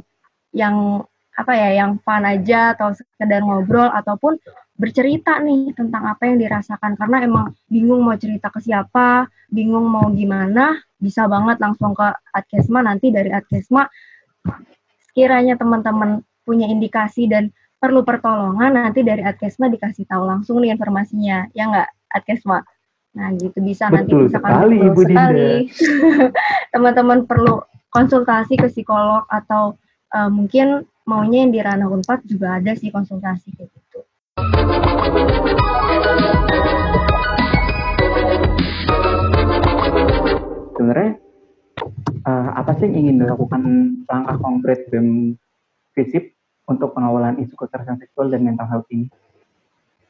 yang 0.57 1.05
apa 1.37 1.53
ya 1.53 1.85
yang 1.85 2.01
fun 2.01 2.25
aja 2.25 2.73
atau 2.73 2.97
sekedar 2.97 3.45
ngobrol 3.45 3.92
ataupun 3.92 4.40
bercerita 4.77 5.37
nih 5.40 5.77
tentang 5.77 6.09
apa 6.09 6.33
yang 6.33 6.40
dirasakan. 6.40 6.97
Karena 6.97 7.25
emang 7.25 7.53
bingung 7.69 8.01
mau 8.05 8.16
cerita 8.16 8.49
ke 8.49 8.64
siapa, 8.64 9.29
bingung 9.53 9.85
mau 9.85 10.09
gimana, 10.09 10.81
bisa 10.97 11.29
banget 11.29 11.61
langsung 11.61 11.92
ke 11.92 12.09
Adkesma 12.33 12.81
nanti 12.81 13.12
dari 13.12 13.29
Adkesma 13.29 13.85
sekiranya 15.12 15.61
teman-teman 15.61 16.25
punya 16.47 16.69
indikasi 16.69 17.29
dan 17.29 17.53
perlu 17.77 18.01
pertolongan 18.05 18.73
nanti 18.73 19.05
dari 19.05 19.21
Adkesma 19.21 19.69
dikasih 19.69 20.09
tahu 20.09 20.25
langsung 20.25 20.61
nih 20.64 20.73
informasinya. 20.73 21.53
Ya 21.53 21.69
nggak 21.69 21.88
Adkesma 22.16 22.64
nah 23.16 23.33
gitu. 23.33 23.57
Bisa 23.64 23.88
Betul 23.88 23.97
nanti 23.97 24.12
misalkan 24.29 24.53
sekali, 24.53 24.77
Ibu 24.85 25.03
sekali. 25.05 25.49
Teman-teman 26.73 27.25
perlu 27.25 27.64
konsultasi 27.88 28.61
ke 28.61 28.69
psikolog 28.69 29.25
atau 29.33 29.81
uh, 30.14 30.31
mungkin 30.31 30.87
maunya 31.07 31.47
yang 31.47 31.53
di 31.55 31.61
ranah 31.62 31.88
unpad 31.90 32.27
juga 32.27 32.59
ada 32.59 32.75
sih 32.75 32.90
konsultasi 32.90 33.55
kayak 33.55 33.71
gitu. 33.71 33.99
Sebenarnya 40.77 41.12
uh, 42.27 42.49
apa 42.59 42.71
sih 42.77 42.90
yang 42.90 42.95
ingin 43.07 43.16
dilakukan 43.25 43.62
langkah 44.07 44.37
konkret 44.38 44.90
BEM 44.92 45.38
FISIP 45.97 46.37
untuk 46.66 46.92
pengawalan 46.92 47.38
isu 47.40 47.55
kekerasan 47.55 48.03
seksual 48.03 48.29
dan 48.29 48.42
mental 48.45 48.69
health 48.69 48.90
ini? 48.90 49.07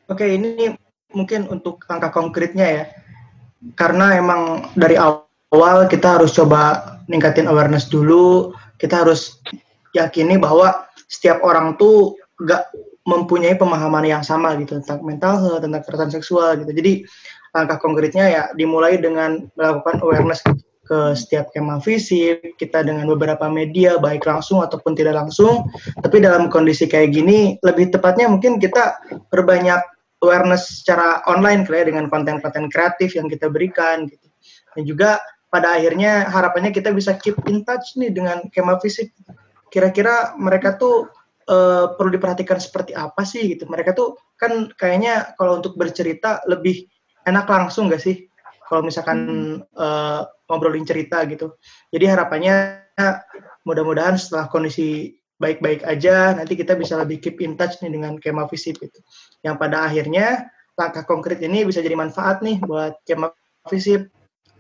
Oke, 0.09 0.27
ini 0.27 0.75
mungkin 1.13 1.47
untuk 1.51 1.83
langkah 1.87 2.11
konkretnya 2.11 2.67
ya. 2.67 2.85
Karena 3.75 4.17
emang 4.17 4.71
dari 4.79 4.97
awal 4.97 5.89
kita 5.91 6.21
harus 6.21 6.35
coba 6.35 6.97
ningkatin 7.07 7.51
awareness 7.51 7.89
dulu, 7.91 8.55
kita 8.79 9.07
harus 9.07 9.41
yakini 9.97 10.37
bahwa 10.37 10.87
setiap 11.09 11.41
orang 11.41 11.81
tuh 11.81 12.15
gak 12.45 12.69
mempunyai 13.07 13.55
pemahaman 13.55 14.03
yang 14.03 14.23
sama 14.27 14.59
gitu 14.59 14.83
tentang 14.83 15.01
mental 15.07 15.39
health, 15.39 15.63
tentang 15.63 15.81
kekerasan 15.81 16.11
seksual 16.13 16.59
gitu. 16.59 16.75
Jadi 16.75 16.93
langkah 17.55 17.79
konkretnya 17.81 18.25
ya 18.27 18.43
dimulai 18.59 18.99
dengan 18.99 19.47
melakukan 19.55 20.03
awareness 20.03 20.43
ke 20.87 20.99
setiap 21.19 21.51
kemah 21.51 21.83
fisik, 21.83 22.55
kita 22.59 22.83
dengan 22.87 23.11
beberapa 23.11 23.51
media 23.51 23.99
baik 23.99 24.27
langsung 24.27 24.63
ataupun 24.63 24.95
tidak 24.95 25.19
langsung. 25.19 25.67
Tapi 26.03 26.23
dalam 26.23 26.51
kondisi 26.51 26.87
kayak 26.87 27.15
gini 27.15 27.59
lebih 27.63 27.95
tepatnya 27.95 28.31
mungkin 28.31 28.59
kita 28.59 28.99
berbanyak 29.31 29.83
awareness 30.23 30.83
secara 30.83 31.23
online 31.31 31.67
kali 31.67 31.83
ya 31.83 31.85
dengan 31.91 32.11
konten-konten 32.11 32.71
kreatif 32.71 33.15
yang 33.15 33.31
kita 33.31 33.51
berikan 33.51 34.07
gitu. 34.11 34.27
Dan 34.75 34.83
juga 34.87 35.11
pada 35.51 35.79
akhirnya 35.79 36.27
harapannya 36.27 36.75
kita 36.75 36.91
bisa 36.91 37.15
keep 37.19 37.39
in 37.47 37.63
touch 37.63 37.95
nih 37.99 38.11
dengan 38.11 38.47
kemah 38.51 38.83
fisik 38.83 39.15
kira-kira 39.77 40.33
mereka 40.41 40.81
tuh 40.81 41.13
uh, 41.53 41.93
perlu 42.01 42.17
diperhatikan 42.17 42.57
seperti 42.57 42.97
apa 42.97 43.29
sih 43.29 43.45
gitu. 43.53 43.69
Mereka 43.69 43.93
tuh 43.93 44.17
kan 44.41 44.73
kayaknya 44.73 45.37
kalau 45.37 45.61
untuk 45.61 45.77
bercerita 45.77 46.41
lebih 46.49 46.89
enak 47.29 47.45
langsung 47.45 47.93
gak 47.93 48.01
sih? 48.01 48.25
Kalau 48.65 48.81
misalkan 48.81 49.19
uh, 49.77 50.25
ngobrolin 50.49 50.89
cerita 50.89 51.21
gitu. 51.29 51.61
Jadi 51.93 52.09
harapannya 52.09 52.89
mudah-mudahan 53.69 54.17
setelah 54.17 54.49
kondisi 54.49 55.13
baik-baik 55.37 55.85
aja, 55.85 56.33
nanti 56.33 56.57
kita 56.57 56.73
bisa 56.73 56.97
lebih 56.97 57.21
keep 57.21 57.37
in 57.45 57.61
touch 57.61 57.77
nih 57.85 57.93
dengan 57.93 58.17
Kema 58.17 58.49
Visip 58.49 58.81
gitu. 58.81 59.05
Yang 59.45 59.61
pada 59.61 59.85
akhirnya 59.85 60.49
langkah 60.73 61.05
konkret 61.05 61.45
ini 61.45 61.69
bisa 61.69 61.85
jadi 61.85 61.93
manfaat 61.93 62.41
nih 62.41 62.57
buat 62.65 62.97
Kema 63.05 63.29
Visip 63.69 64.16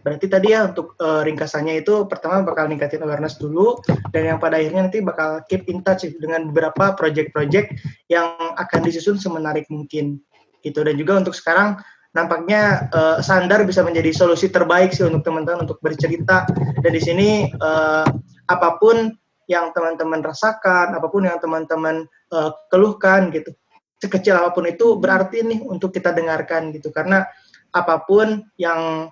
Berarti 0.06 0.30
tadi 0.30 0.54
ya 0.54 0.70
untuk 0.70 0.94
uh, 1.02 1.26
ringkasannya 1.26 1.82
itu 1.82 2.06
pertama 2.06 2.46
bakal 2.46 2.70
ningkatin 2.70 3.02
awareness 3.02 3.42
dulu 3.42 3.82
dan 4.14 4.22
yang 4.30 4.38
pada 4.38 4.54
akhirnya 4.54 4.86
nanti 4.86 5.02
bakal 5.02 5.42
keep 5.50 5.66
in 5.66 5.82
touch 5.82 6.06
dengan 6.22 6.54
beberapa 6.54 6.94
project-project 6.94 7.74
yang 8.06 8.38
akan 8.54 8.86
disusun 8.86 9.18
semenarik 9.18 9.66
mungkin 9.66 10.22
gitu. 10.62 10.86
Dan 10.86 10.94
juga 10.94 11.18
untuk 11.18 11.34
sekarang 11.34 11.82
nampaknya 12.14 12.86
uh, 12.94 13.18
Sandar 13.18 13.66
bisa 13.66 13.82
menjadi 13.82 14.14
solusi 14.14 14.46
terbaik 14.46 14.94
sih 14.94 15.02
untuk 15.02 15.26
teman-teman 15.26 15.66
untuk 15.66 15.82
bercerita. 15.82 16.46
Dan 16.54 16.94
di 16.94 17.02
sini 17.02 17.50
uh, 17.58 18.06
apa 18.46 18.78
pun 18.78 19.10
yang 19.50 19.74
teman-teman 19.74 20.22
rasakan, 20.22 20.94
apa 20.94 21.10
pun 21.10 21.26
yang 21.26 21.42
teman-teman 21.42 22.06
uh, 22.30 22.54
keluhkan 22.70 23.34
gitu, 23.34 23.50
sekecil 23.98 24.38
apa 24.38 24.54
pun 24.54 24.70
itu 24.70 25.02
berarti 25.02 25.42
nih 25.42 25.66
untuk 25.66 25.90
kita 25.90 26.14
dengarkan 26.14 26.70
gitu. 26.70 26.94
Karena 26.94 27.26
apa 27.74 28.06
pun 28.06 28.46
yang 28.54 29.10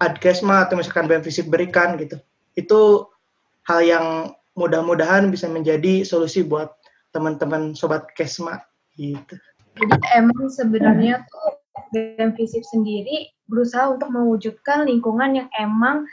adkesma 0.00 0.66
atau 0.66 0.80
misalkan 0.80 1.06
BEM 1.06 1.22
Fisik 1.22 1.46
berikan 1.52 2.00
gitu. 2.00 2.16
Itu 2.56 3.12
hal 3.68 3.84
yang 3.84 4.06
mudah-mudahan 4.56 5.30
bisa 5.30 5.46
menjadi 5.46 6.02
solusi 6.02 6.42
buat 6.42 6.72
teman-teman 7.14 7.76
sobat 7.76 8.08
kesma 8.16 8.64
gitu. 8.96 9.36
Jadi 9.78 9.96
emang 10.16 10.50
sebenarnya 10.50 11.22
tuh 11.28 11.60
BEM 11.94 12.34
Fisik 12.34 12.64
sendiri 12.66 13.30
berusaha 13.46 13.90
untuk 13.92 14.10
mewujudkan 14.10 14.86
lingkungan 14.86 15.44
yang 15.44 15.48
emang 15.58 16.06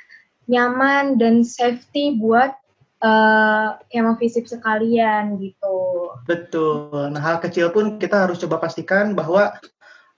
nyaman 0.47 1.19
dan 1.19 1.43
safety 1.43 2.15
buat 2.17 2.55
uh, 3.03 3.77
emang 3.93 4.17
fisip 4.17 4.47
sekalian 4.49 5.37
gitu. 5.37 5.77
Betul. 6.25 7.13
Nah 7.13 7.21
hal 7.21 7.37
kecil 7.43 7.69
pun 7.69 8.01
kita 8.01 8.25
harus 8.25 8.41
coba 8.41 8.63
pastikan 8.63 9.13
bahwa 9.13 9.53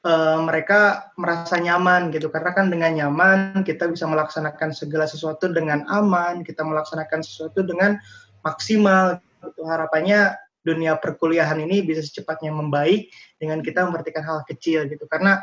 uh, 0.05 0.39
mereka 0.43 1.11
merasa 1.19 1.59
nyaman 1.59 2.11
gitu. 2.13 2.31
Karena 2.31 2.51
kan 2.55 2.71
dengan 2.71 2.91
nyaman 2.95 3.65
kita 3.65 3.89
bisa 3.89 4.05
melaksanakan 4.07 4.71
segala 4.71 5.09
sesuatu 5.09 5.51
dengan 5.51 5.83
aman 5.89 6.45
kita 6.45 6.63
melaksanakan 6.63 7.23
sesuatu 7.23 7.65
dengan 7.65 7.99
maksimal 8.45 9.19
gitu. 9.43 9.63
harapannya 9.67 10.35
dunia 10.63 10.99
perkuliahan 10.99 11.55
ini 11.63 11.83
bisa 11.83 12.03
secepatnya 12.03 12.51
membaik 12.51 13.07
dengan 13.39 13.63
kita 13.63 13.87
memperhatikan 13.87 14.23
hal 14.23 14.39
kecil 14.47 14.87
gitu. 14.87 15.07
Karena 15.07 15.39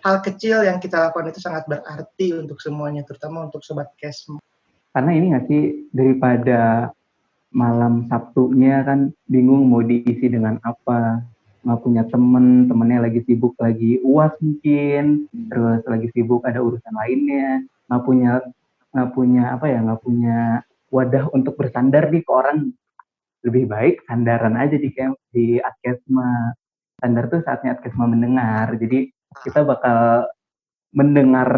hal 0.00 0.22
kecil 0.24 0.64
yang 0.64 0.80
kita 0.80 0.96
lakukan 0.96 1.30
itu 1.30 1.42
sangat 1.42 1.66
berarti 1.68 2.32
untuk 2.34 2.58
semuanya 2.62 3.04
terutama 3.04 3.46
untuk 3.50 3.60
sobat 3.60 3.90
cash. 4.00 4.30
Karena 4.90 5.10
ini 5.14 5.34
nggak 5.34 5.46
sih 5.46 5.62
daripada 5.94 6.90
malam 7.50 8.06
Sabtunya 8.06 8.82
kan 8.86 9.10
bingung 9.26 9.66
mau 9.66 9.82
diisi 9.82 10.30
dengan 10.30 10.58
apa 10.62 11.26
nggak 11.60 11.80
punya 11.84 12.02
temen, 12.08 12.66
temennya 12.68 13.04
lagi 13.04 13.20
sibuk 13.28 13.52
lagi 13.60 14.00
uas 14.00 14.32
mungkin, 14.40 15.28
terus 15.52 15.82
lagi 15.84 16.08
sibuk 16.16 16.40
ada 16.48 16.60
urusan 16.64 16.94
lainnya, 16.96 17.64
nggak 17.88 18.02
punya 18.04 18.40
nggak 18.90 19.10
punya 19.14 19.42
apa 19.54 19.66
ya 19.70 19.78
nggak 19.86 20.02
punya 20.02 20.38
wadah 20.90 21.24
untuk 21.36 21.54
bersandar 21.60 22.08
nih 22.08 22.24
ke 22.24 22.32
orang. 22.32 22.72
Lebih 23.44 23.64
baik 23.68 23.94
sandaran 24.08 24.56
aja 24.56 24.76
di 24.76 24.90
di 25.32 25.46
askesma. 25.60 26.52
Sandar 27.00 27.32
tuh 27.32 27.40
saatnya 27.40 27.76
askesma 27.76 28.04
mendengar. 28.04 28.76
Jadi 28.76 29.08
kita 29.44 29.64
bakal 29.64 30.28
mendengar 30.92 31.48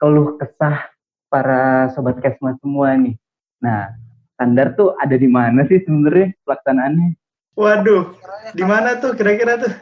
keluh 0.00 0.40
kesah 0.40 0.88
para 1.28 1.92
sobat 1.92 2.20
kesma 2.24 2.56
semua 2.60 2.96
nih. 2.96 3.16
Nah 3.60 3.92
sandar 4.40 4.72
tuh 4.72 4.96
ada 4.96 5.16
di 5.20 5.28
mana 5.28 5.68
sih 5.68 5.84
sebenarnya 5.84 6.32
pelaksanaannya 6.48 7.20
Waduh, 7.58 8.14
di 8.54 8.64
mana 8.64 8.98
tuh 9.02 9.12
kira-kira 9.18 9.58
tuh? 9.58 9.72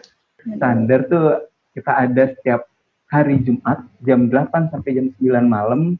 Standar 0.57 1.00
tuh 1.07 1.26
kita 1.76 1.92
ada 1.94 2.22
setiap 2.33 2.66
hari 3.09 3.40
Jumat 3.44 3.85
jam 4.04 4.28
8 4.28 4.72
sampai 4.72 4.90
jam 4.96 5.07
9 5.20 5.48
malam. 5.48 5.96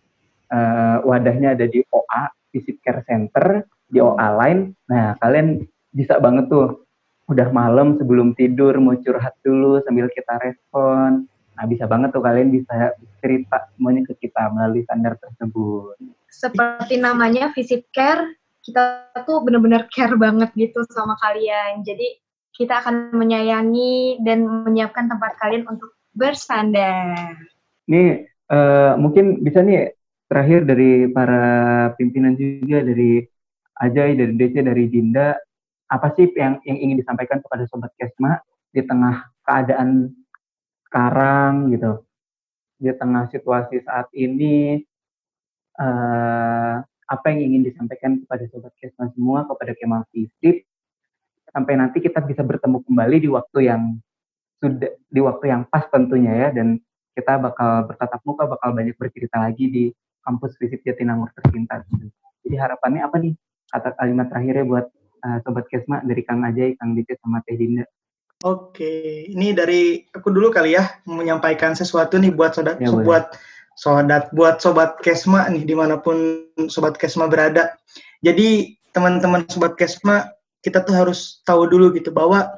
Uh, 0.49 1.05
wadahnya 1.05 1.53
ada 1.53 1.69
di 1.69 1.85
OA, 1.93 2.33
Visit 2.57 2.81
Care 2.81 3.05
Center, 3.05 3.69
di 3.93 4.01
OA 4.01 4.29
Line. 4.41 4.73
Nah, 4.89 5.13
kalian 5.21 5.61
bisa 5.93 6.17
banget 6.17 6.49
tuh 6.49 6.89
udah 7.29 7.53
malam 7.53 8.01
sebelum 8.01 8.33
tidur 8.33 8.73
mau 8.81 8.97
curhat 8.97 9.37
dulu 9.45 9.85
sambil 9.85 10.09
kita 10.09 10.41
respon. 10.41 11.29
Nah, 11.59 11.65
bisa 11.69 11.85
banget 11.85 12.15
tuh 12.17 12.25
kalian 12.25 12.49
bisa 12.49 12.97
cerita 13.21 13.69
semuanya 13.77 14.09
ke 14.09 14.15
kita 14.17 14.49
melalui 14.55 14.87
standar 14.89 15.21
tersebut. 15.21 16.01
Seperti 16.33 16.97
namanya 16.97 17.53
Visit 17.53 17.91
Care, 17.93 18.39
kita 18.69 19.09
tuh 19.25 19.41
bener-bener 19.41 19.89
care 19.89 20.13
banget 20.15 20.53
gitu 20.53 20.85
sama 20.93 21.17
kalian. 21.25 21.81
Jadi 21.81 22.21
kita 22.53 22.85
akan 22.85 23.17
menyayangi 23.17 24.21
dan 24.21 24.45
menyiapkan 24.45 25.09
tempat 25.09 25.41
kalian 25.41 25.65
untuk 25.65 25.97
bersandar. 26.13 27.39
Ini 27.89 28.29
uh, 28.53 29.01
mungkin 29.01 29.41
bisa 29.41 29.65
nih 29.65 29.97
terakhir 30.29 30.69
dari 30.69 31.09
para 31.09 31.45
pimpinan 31.97 32.37
juga 32.37 32.85
dari 32.85 33.25
Ajay, 33.79 34.19
dari 34.19 34.35
DC, 34.35 34.59
dari 34.59 34.91
Dinda, 34.91 35.39
apa 35.87 36.11
sih 36.19 36.27
yang, 36.35 36.59
yang 36.67 36.79
ingin 36.83 36.99
disampaikan 36.99 37.39
kepada 37.39 37.63
Sobat 37.71 37.95
Kesma 37.95 38.43
di 38.75 38.83
tengah 38.83 39.31
keadaan 39.47 40.11
sekarang 40.91 41.71
gitu, 41.71 42.03
di 42.83 42.91
tengah 42.91 43.31
situasi 43.31 43.79
saat 43.87 44.11
ini, 44.19 44.83
uh, 45.79 46.83
apa 47.09 47.33
yang 47.33 47.41
ingin 47.53 47.73
disampaikan 47.73 48.21
kepada 48.21 48.45
sobat 48.53 48.73
Kesma 48.77 49.09
semua, 49.17 49.49
kepada 49.49 49.73
Kemal 49.73 50.05
Fisip, 50.13 50.69
sampai 51.49 51.75
nanti 51.81 52.05
kita 52.05 52.21
bisa 52.21 52.45
bertemu 52.45 52.85
kembali 52.85 53.17
di 53.25 53.29
waktu 53.33 53.59
yang 53.65 53.97
sudah 54.61 54.93
di 55.09 55.21
waktu 55.25 55.45
yang 55.49 55.65
pas 55.73 55.89
tentunya 55.89 56.33
ya, 56.37 56.49
dan 56.53 56.77
kita 57.17 57.41
bakal 57.41 57.89
bertatap 57.89 58.21
muka, 58.29 58.45
bakal 58.47 58.77
banyak 58.77 58.95
bercerita 58.95 59.41
lagi 59.41 59.65
di 59.67 59.85
kampus 60.23 60.55
Fisip 60.61 60.85
Jatinangor 60.85 61.33
tercinta. 61.33 61.81
Jadi 62.45 62.57
harapannya 62.61 63.03
apa 63.03 63.17
nih 63.17 63.33
kata 63.73 63.97
kalimat 63.97 64.29
terakhirnya 64.29 64.65
buat 64.69 64.87
uh, 65.25 65.39
sobat 65.43 65.65
Kesma 65.73 66.05
dari 66.05 66.23
Kang 66.23 66.45
Ajay, 66.45 66.77
Kang 66.77 66.93
Dice, 66.93 67.17
sama 67.25 67.41
Teh 67.49 67.57
Dinda. 67.57 67.89
Oke, 68.47 69.27
ini 69.27 69.51
dari 69.51 70.07
aku 70.15 70.31
dulu 70.31 70.55
kali 70.55 70.79
ya 70.79 71.03
menyampaikan 71.11 71.75
sesuatu 71.75 72.23
nih 72.23 72.31
buat 72.31 72.55
saudara, 72.55 72.79
ya, 72.79 72.95
buat 72.95 73.35
sodat 73.79 74.27
buat 74.35 74.59
sobat 74.59 74.99
Kesma 74.99 75.47
nih 75.55 75.63
di 75.63 75.75
mana 75.79 76.03
pun 76.03 76.43
sobat 76.67 76.99
Kesma 76.99 77.31
berada. 77.31 77.79
Jadi 78.27 78.75
teman-teman 78.91 79.47
sobat 79.47 79.79
Kesma 79.79 80.27
kita 80.67 80.83
tuh 80.83 80.99
harus 80.99 81.39
tahu 81.47 81.71
dulu 81.71 81.95
gitu 81.95 82.11
bahwa 82.11 82.51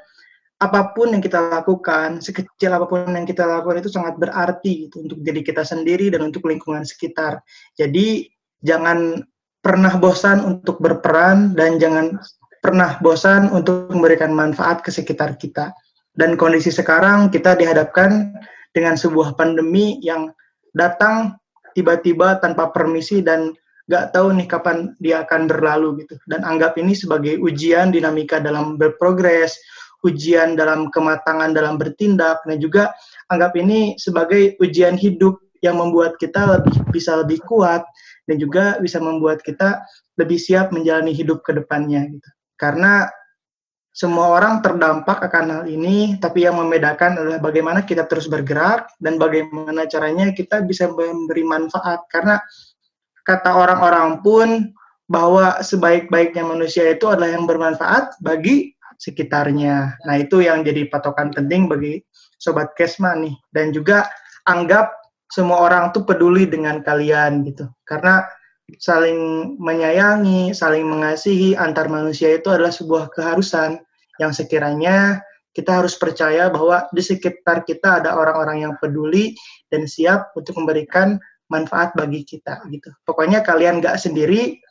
apa 0.61 0.93
pun 0.93 1.13
yang 1.13 1.25
kita 1.25 1.41
lakukan, 1.41 2.21
sekecil 2.21 2.73
apa 2.73 2.89
pun 2.89 3.09
yang 3.13 3.29
kita 3.29 3.45
lakukan 3.45 3.81
itu 3.81 3.93
sangat 3.93 4.17
berarti 4.17 4.89
gitu 4.89 5.05
untuk 5.05 5.21
diri 5.21 5.41
kita 5.45 5.65
sendiri 5.65 6.13
dan 6.13 6.25
untuk 6.33 6.49
lingkungan 6.49 6.85
sekitar. 6.85 7.41
Jadi 7.77 8.29
jangan 8.65 9.25
pernah 9.61 9.93
bosan 10.01 10.41
untuk 10.45 10.81
berperan 10.81 11.53
dan 11.57 11.77
jangan 11.81 12.17
pernah 12.61 12.97
bosan 13.01 13.49
untuk 13.53 13.89
memberikan 13.93 14.33
manfaat 14.33 14.85
ke 14.85 14.93
sekitar 14.93 15.37
kita. 15.41 15.73
Dan 16.13 16.37
kondisi 16.37 16.69
sekarang 16.69 17.33
kita 17.33 17.57
dihadapkan 17.57 18.37
dengan 18.77 19.01
sebuah 19.01 19.41
pandemi 19.41 19.97
yang 20.05 20.29
datang 20.77 21.37
tiba-tiba 21.75 22.39
tanpa 22.43 22.71
permisi 22.75 23.23
dan 23.23 23.55
nggak 23.91 24.15
tahu 24.15 24.31
nih 24.39 24.47
kapan 24.47 24.95
dia 25.03 25.27
akan 25.27 25.51
berlalu 25.51 26.07
gitu. 26.07 26.15
Dan 26.31 26.47
anggap 26.47 26.79
ini 26.79 26.95
sebagai 26.95 27.43
ujian 27.43 27.91
dinamika 27.91 28.39
dalam 28.39 28.79
berprogres, 28.79 29.59
ujian 30.07 30.55
dalam 30.55 30.89
kematangan 30.95 31.51
dalam 31.51 31.75
bertindak, 31.75 32.39
dan 32.47 32.63
juga 32.63 32.95
anggap 33.35 33.59
ini 33.59 33.99
sebagai 33.99 34.55
ujian 34.63 34.95
hidup 34.95 35.43
yang 35.61 35.77
membuat 35.77 36.17
kita 36.17 36.59
lebih 36.59 36.73
bisa 36.89 37.21
lebih 37.21 37.43
kuat 37.45 37.85
dan 38.25 38.41
juga 38.41 38.79
bisa 38.81 38.97
membuat 39.03 39.45
kita 39.45 39.83
lebih 40.17 40.41
siap 40.41 40.73
menjalani 40.73 41.13
hidup 41.13 41.43
ke 41.45 41.53
depannya 41.53 42.07
gitu. 42.09 42.29
Karena 42.57 43.11
semua 43.91 44.39
orang 44.39 44.63
terdampak 44.63 45.19
akan 45.19 45.47
hal 45.51 45.65
ini, 45.67 46.15
tapi 46.23 46.47
yang 46.47 46.63
membedakan 46.63 47.19
adalah 47.19 47.43
bagaimana 47.43 47.83
kita 47.83 48.07
terus 48.07 48.31
bergerak 48.31 48.87
dan 49.03 49.19
bagaimana 49.19 49.91
caranya 49.91 50.31
kita 50.31 50.63
bisa 50.63 50.87
memberi 50.87 51.43
manfaat. 51.43 52.07
Karena 52.07 52.39
kata 53.27 53.51
orang-orang 53.51 54.23
pun 54.23 54.71
bahwa 55.11 55.59
sebaik-baiknya 55.59 56.47
manusia 56.47 56.87
itu 56.95 57.11
adalah 57.11 57.35
yang 57.35 57.51
bermanfaat 57.51 58.15
bagi 58.23 58.79
sekitarnya. 59.03 59.99
Nah, 60.07 60.17
itu 60.23 60.39
yang 60.39 60.63
jadi 60.63 60.87
patokan 60.87 61.35
penting 61.35 61.67
bagi 61.67 61.99
sobat 62.39 62.71
Kesma 62.79 63.19
nih. 63.19 63.35
Dan 63.51 63.75
juga 63.75 64.07
anggap 64.47 64.95
semua 65.35 65.67
orang 65.67 65.91
tuh 65.91 66.07
peduli 66.07 66.47
dengan 66.47 66.79
kalian 66.79 67.43
gitu. 67.43 67.67
Karena 67.83 68.23
saling 68.79 69.55
menyayangi, 69.57 70.53
saling 70.53 70.87
mengasihi 70.87 71.57
antar 71.57 71.91
manusia 71.91 72.37
itu 72.37 72.53
adalah 72.53 72.71
sebuah 72.71 73.11
keharusan 73.11 73.81
yang 74.21 74.31
sekiranya 74.31 75.25
kita 75.51 75.83
harus 75.83 75.99
percaya 75.99 76.47
bahwa 76.47 76.87
di 76.95 77.03
sekitar 77.03 77.67
kita 77.67 78.05
ada 78.05 78.15
orang-orang 78.15 78.63
yang 78.69 78.75
peduli 78.79 79.35
dan 79.67 79.89
siap 79.89 80.31
untuk 80.39 80.55
memberikan 80.63 81.19
manfaat 81.51 81.91
bagi 81.99 82.23
kita 82.23 82.63
gitu. 82.71 82.95
Pokoknya 83.03 83.43
kalian 83.43 83.83
nggak 83.83 83.99
sendiri, 83.99 84.63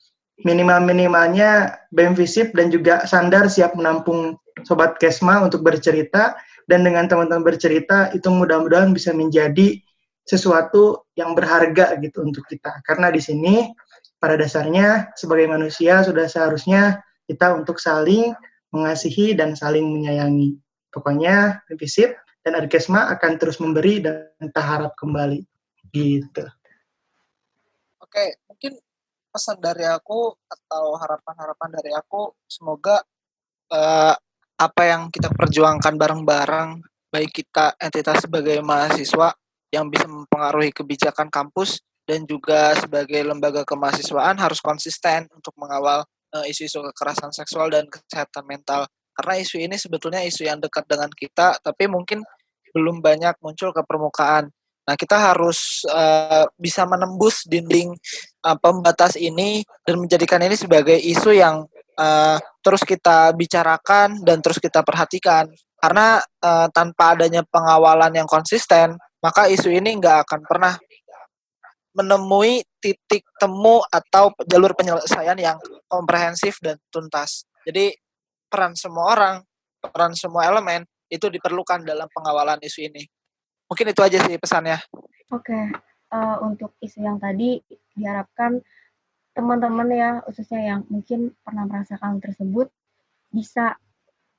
minimal-minimalnya 0.48 1.76
BEM 1.92 2.16
Visip 2.16 2.56
dan 2.56 2.72
juga 2.72 3.04
Sandar 3.04 3.52
siap 3.52 3.76
menampung 3.76 4.40
Sobat 4.64 4.96
Kesma 4.96 5.44
untuk 5.44 5.68
bercerita 5.68 6.40
dan 6.72 6.88
dengan 6.88 7.12
teman-teman 7.12 7.44
bercerita 7.44 8.08
itu 8.16 8.32
mudah-mudahan 8.32 8.96
bisa 8.96 9.12
menjadi 9.12 9.76
sesuatu 10.24 11.10
yang 11.18 11.36
berharga 11.36 12.00
gitu 12.00 12.24
untuk 12.24 12.46
kita. 12.48 12.80
Karena 12.86 13.12
di 13.12 13.20
sini 13.20 13.68
pada 14.20 14.36
dasarnya 14.36 15.16
sebagai 15.16 15.48
manusia 15.48 16.04
sudah 16.04 16.28
seharusnya 16.28 17.02
kita 17.26 17.56
untuk 17.56 17.80
saling 17.80 18.36
mengasihi 18.76 19.34
dan 19.34 19.56
saling 19.56 19.88
menyayangi. 19.88 20.60
Pokoknya 20.92 21.64
Visip 21.80 22.14
dan 22.44 22.60
Arkesma 22.60 23.10
akan 23.16 23.32
terus 23.40 23.58
memberi 23.64 24.04
dan 24.04 24.28
tak 24.52 24.66
harap 24.66 24.94
kembali. 25.00 25.42
Gitu. 25.90 26.46
Oke, 28.04 28.42
mungkin 28.50 28.78
pesan 29.30 29.62
dari 29.62 29.86
aku 29.86 30.34
atau 30.50 30.98
harapan-harapan 30.98 31.70
dari 31.70 31.92
aku 31.94 32.34
semoga 32.50 33.02
uh, 33.70 34.16
apa 34.60 34.82
yang 34.84 35.08
kita 35.14 35.30
perjuangkan 35.32 35.96
bareng-bareng 35.96 36.82
baik 37.14 37.32
kita 37.32 37.78
entitas 37.78 38.26
sebagai 38.26 38.60
mahasiswa 38.66 39.34
yang 39.70 39.88
bisa 39.88 40.10
mempengaruhi 40.10 40.74
kebijakan 40.74 41.30
kampus 41.30 41.82
dan 42.10 42.26
juga 42.26 42.74
sebagai 42.74 43.22
lembaga 43.22 43.62
kemahasiswaan 43.62 44.42
harus 44.42 44.58
konsisten 44.58 45.30
untuk 45.30 45.54
mengawal 45.62 46.02
eh, 46.34 46.50
isu-isu 46.50 46.82
uh, 46.82 46.90
kekerasan 46.90 47.30
seksual 47.30 47.70
dan 47.70 47.86
kesehatan 47.86 48.50
mental 48.50 48.90
karena 49.14 49.34
isu 49.38 49.62
ini 49.62 49.78
sebetulnya 49.78 50.26
isu 50.26 50.50
yang 50.50 50.58
dekat 50.58 50.90
dengan 50.90 51.14
kita 51.14 51.62
tapi 51.62 51.86
mungkin 51.86 52.26
belum 52.74 53.06
banyak 53.06 53.38
muncul 53.46 53.70
ke 53.70 53.86
permukaan 53.86 54.50
Nah, 54.90 54.98
kita 54.98 55.22
harus 55.22 55.86
uh, 55.86 56.50
bisa 56.58 56.82
menembus 56.90 57.46
dinding 57.46 57.94
uh, 58.42 58.58
pembatas 58.58 59.14
ini 59.22 59.62
dan 59.86 60.02
menjadikan 60.02 60.42
ini 60.42 60.58
sebagai 60.58 60.98
isu 60.98 61.38
yang 61.38 61.62
uh, 61.94 62.42
terus 62.66 62.82
kita 62.82 63.30
bicarakan 63.38 64.18
dan 64.26 64.42
terus 64.42 64.58
kita 64.58 64.82
perhatikan. 64.82 65.46
Karena 65.78 66.18
uh, 66.42 66.66
tanpa 66.74 67.14
adanya 67.14 67.46
pengawalan 67.46 68.18
yang 68.18 68.26
konsisten, 68.26 68.98
maka 69.22 69.46
isu 69.46 69.70
ini 69.70 69.94
nggak 70.02 70.26
akan 70.26 70.42
pernah 70.50 70.74
menemui 72.00 72.64
titik 72.80 73.28
temu 73.36 73.84
atau 73.92 74.32
jalur 74.48 74.72
penyelesaian 74.72 75.36
yang 75.36 75.60
komprehensif 75.92 76.56
dan 76.64 76.80
tuntas. 76.88 77.44
Jadi 77.68 77.92
peran 78.48 78.72
semua 78.80 79.12
orang, 79.12 79.36
peran 79.84 80.16
semua 80.16 80.48
elemen 80.48 80.88
itu 81.12 81.28
diperlukan 81.28 81.84
dalam 81.84 82.08
pengawalan 82.16 82.64
isu 82.64 82.88
ini. 82.88 83.04
Mungkin 83.68 83.92
itu 83.92 84.02
aja 84.02 84.18
sih 84.24 84.40
pesannya. 84.40 84.80
Oke, 85.30 85.60
uh, 86.10 86.38
untuk 86.42 86.74
isu 86.82 87.04
yang 87.04 87.22
tadi 87.22 87.62
diharapkan 87.94 88.64
teman-teman 89.38 89.88
ya, 89.94 90.12
khususnya 90.26 90.62
yang 90.64 90.82
mungkin 90.90 91.38
pernah 91.46 91.70
merasakan 91.70 92.18
tersebut, 92.18 92.72
bisa 93.30 93.78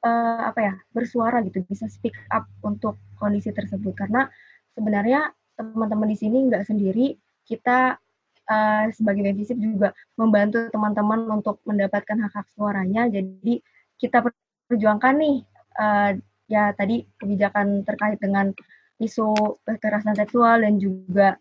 uh, 0.02 0.40
apa 0.50 0.60
ya 0.60 0.74
bersuara 0.90 1.44
gitu, 1.46 1.62
bisa 1.62 1.86
speak 1.86 2.16
up 2.34 2.48
untuk 2.66 2.98
kondisi 3.20 3.54
tersebut 3.54 3.94
karena 3.94 4.26
sebenarnya 4.74 5.30
teman-teman 5.54 6.10
di 6.10 6.18
sini 6.18 6.48
nggak 6.50 6.66
sendiri, 6.66 7.14
kita 7.50 7.98
uh, 8.46 8.84
sebagai 8.94 9.26
Bevisip 9.26 9.58
juga 9.58 9.90
membantu 10.14 10.70
teman-teman 10.70 11.26
untuk 11.34 11.58
mendapatkan 11.66 12.14
hak-hak 12.14 12.46
suaranya. 12.54 13.10
Jadi 13.10 13.58
kita 13.98 14.22
perjuangkan 14.70 15.14
nih 15.18 15.36
uh, 15.82 16.10
ya 16.46 16.70
tadi 16.78 17.02
kebijakan 17.18 17.82
terkait 17.82 18.22
dengan 18.22 18.54
isu 19.02 19.34
kekerasan 19.66 20.14
seksual 20.14 20.62
dan 20.62 20.78
juga 20.78 21.34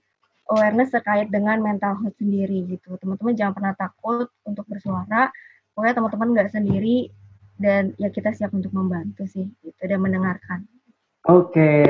awareness 0.49 0.89
terkait 0.89 1.29
dengan 1.29 1.61
mental 1.61 1.93
health 2.01 2.17
sendiri 2.17 2.65
gitu. 2.65 2.97
Teman-teman 2.97 3.37
jangan 3.37 3.53
pernah 3.53 3.73
takut 3.77 4.27
untuk 4.49 4.65
bersuara. 4.65 5.29
Pokoknya 5.77 5.95
teman-teman 6.01 6.29
nggak 6.33 6.51
sendiri 6.51 7.13
dan 7.59 7.93
ya 7.99 8.09
kita 8.09 8.31
siap 8.33 8.55
untuk 8.55 8.71
membantu 8.71 9.27
sih 9.29 9.45
gitu 9.61 9.83
dan 9.83 9.99
mendengarkan. 9.99 10.65
Oke, 11.27 11.83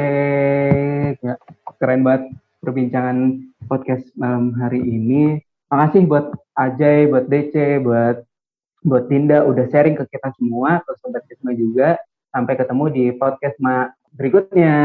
okay. 1.13 1.29
keren 1.77 2.01
banget 2.01 2.33
perbincangan 2.59 3.39
podcast 3.65 4.05
malam 4.19 4.55
hari 4.59 4.79
ini. 4.83 5.39
Makasih 5.71 6.05
buat 6.07 6.25
Ajay, 6.57 7.07
buat 7.07 7.25
DC, 7.31 7.79
buat 7.83 8.25
buat 8.83 9.11
Tinda 9.11 9.43
udah 9.43 9.65
sharing 9.67 9.95
ke 9.95 10.07
kita 10.07 10.31
semua, 10.39 10.79
ke 10.83 10.91
sobat 10.99 11.23
juga. 11.55 11.99
Sampai 12.29 12.55
ketemu 12.59 12.85
di 12.93 13.05
podcast 13.15 13.57
ma 13.59 13.89
berikutnya. 14.13 14.75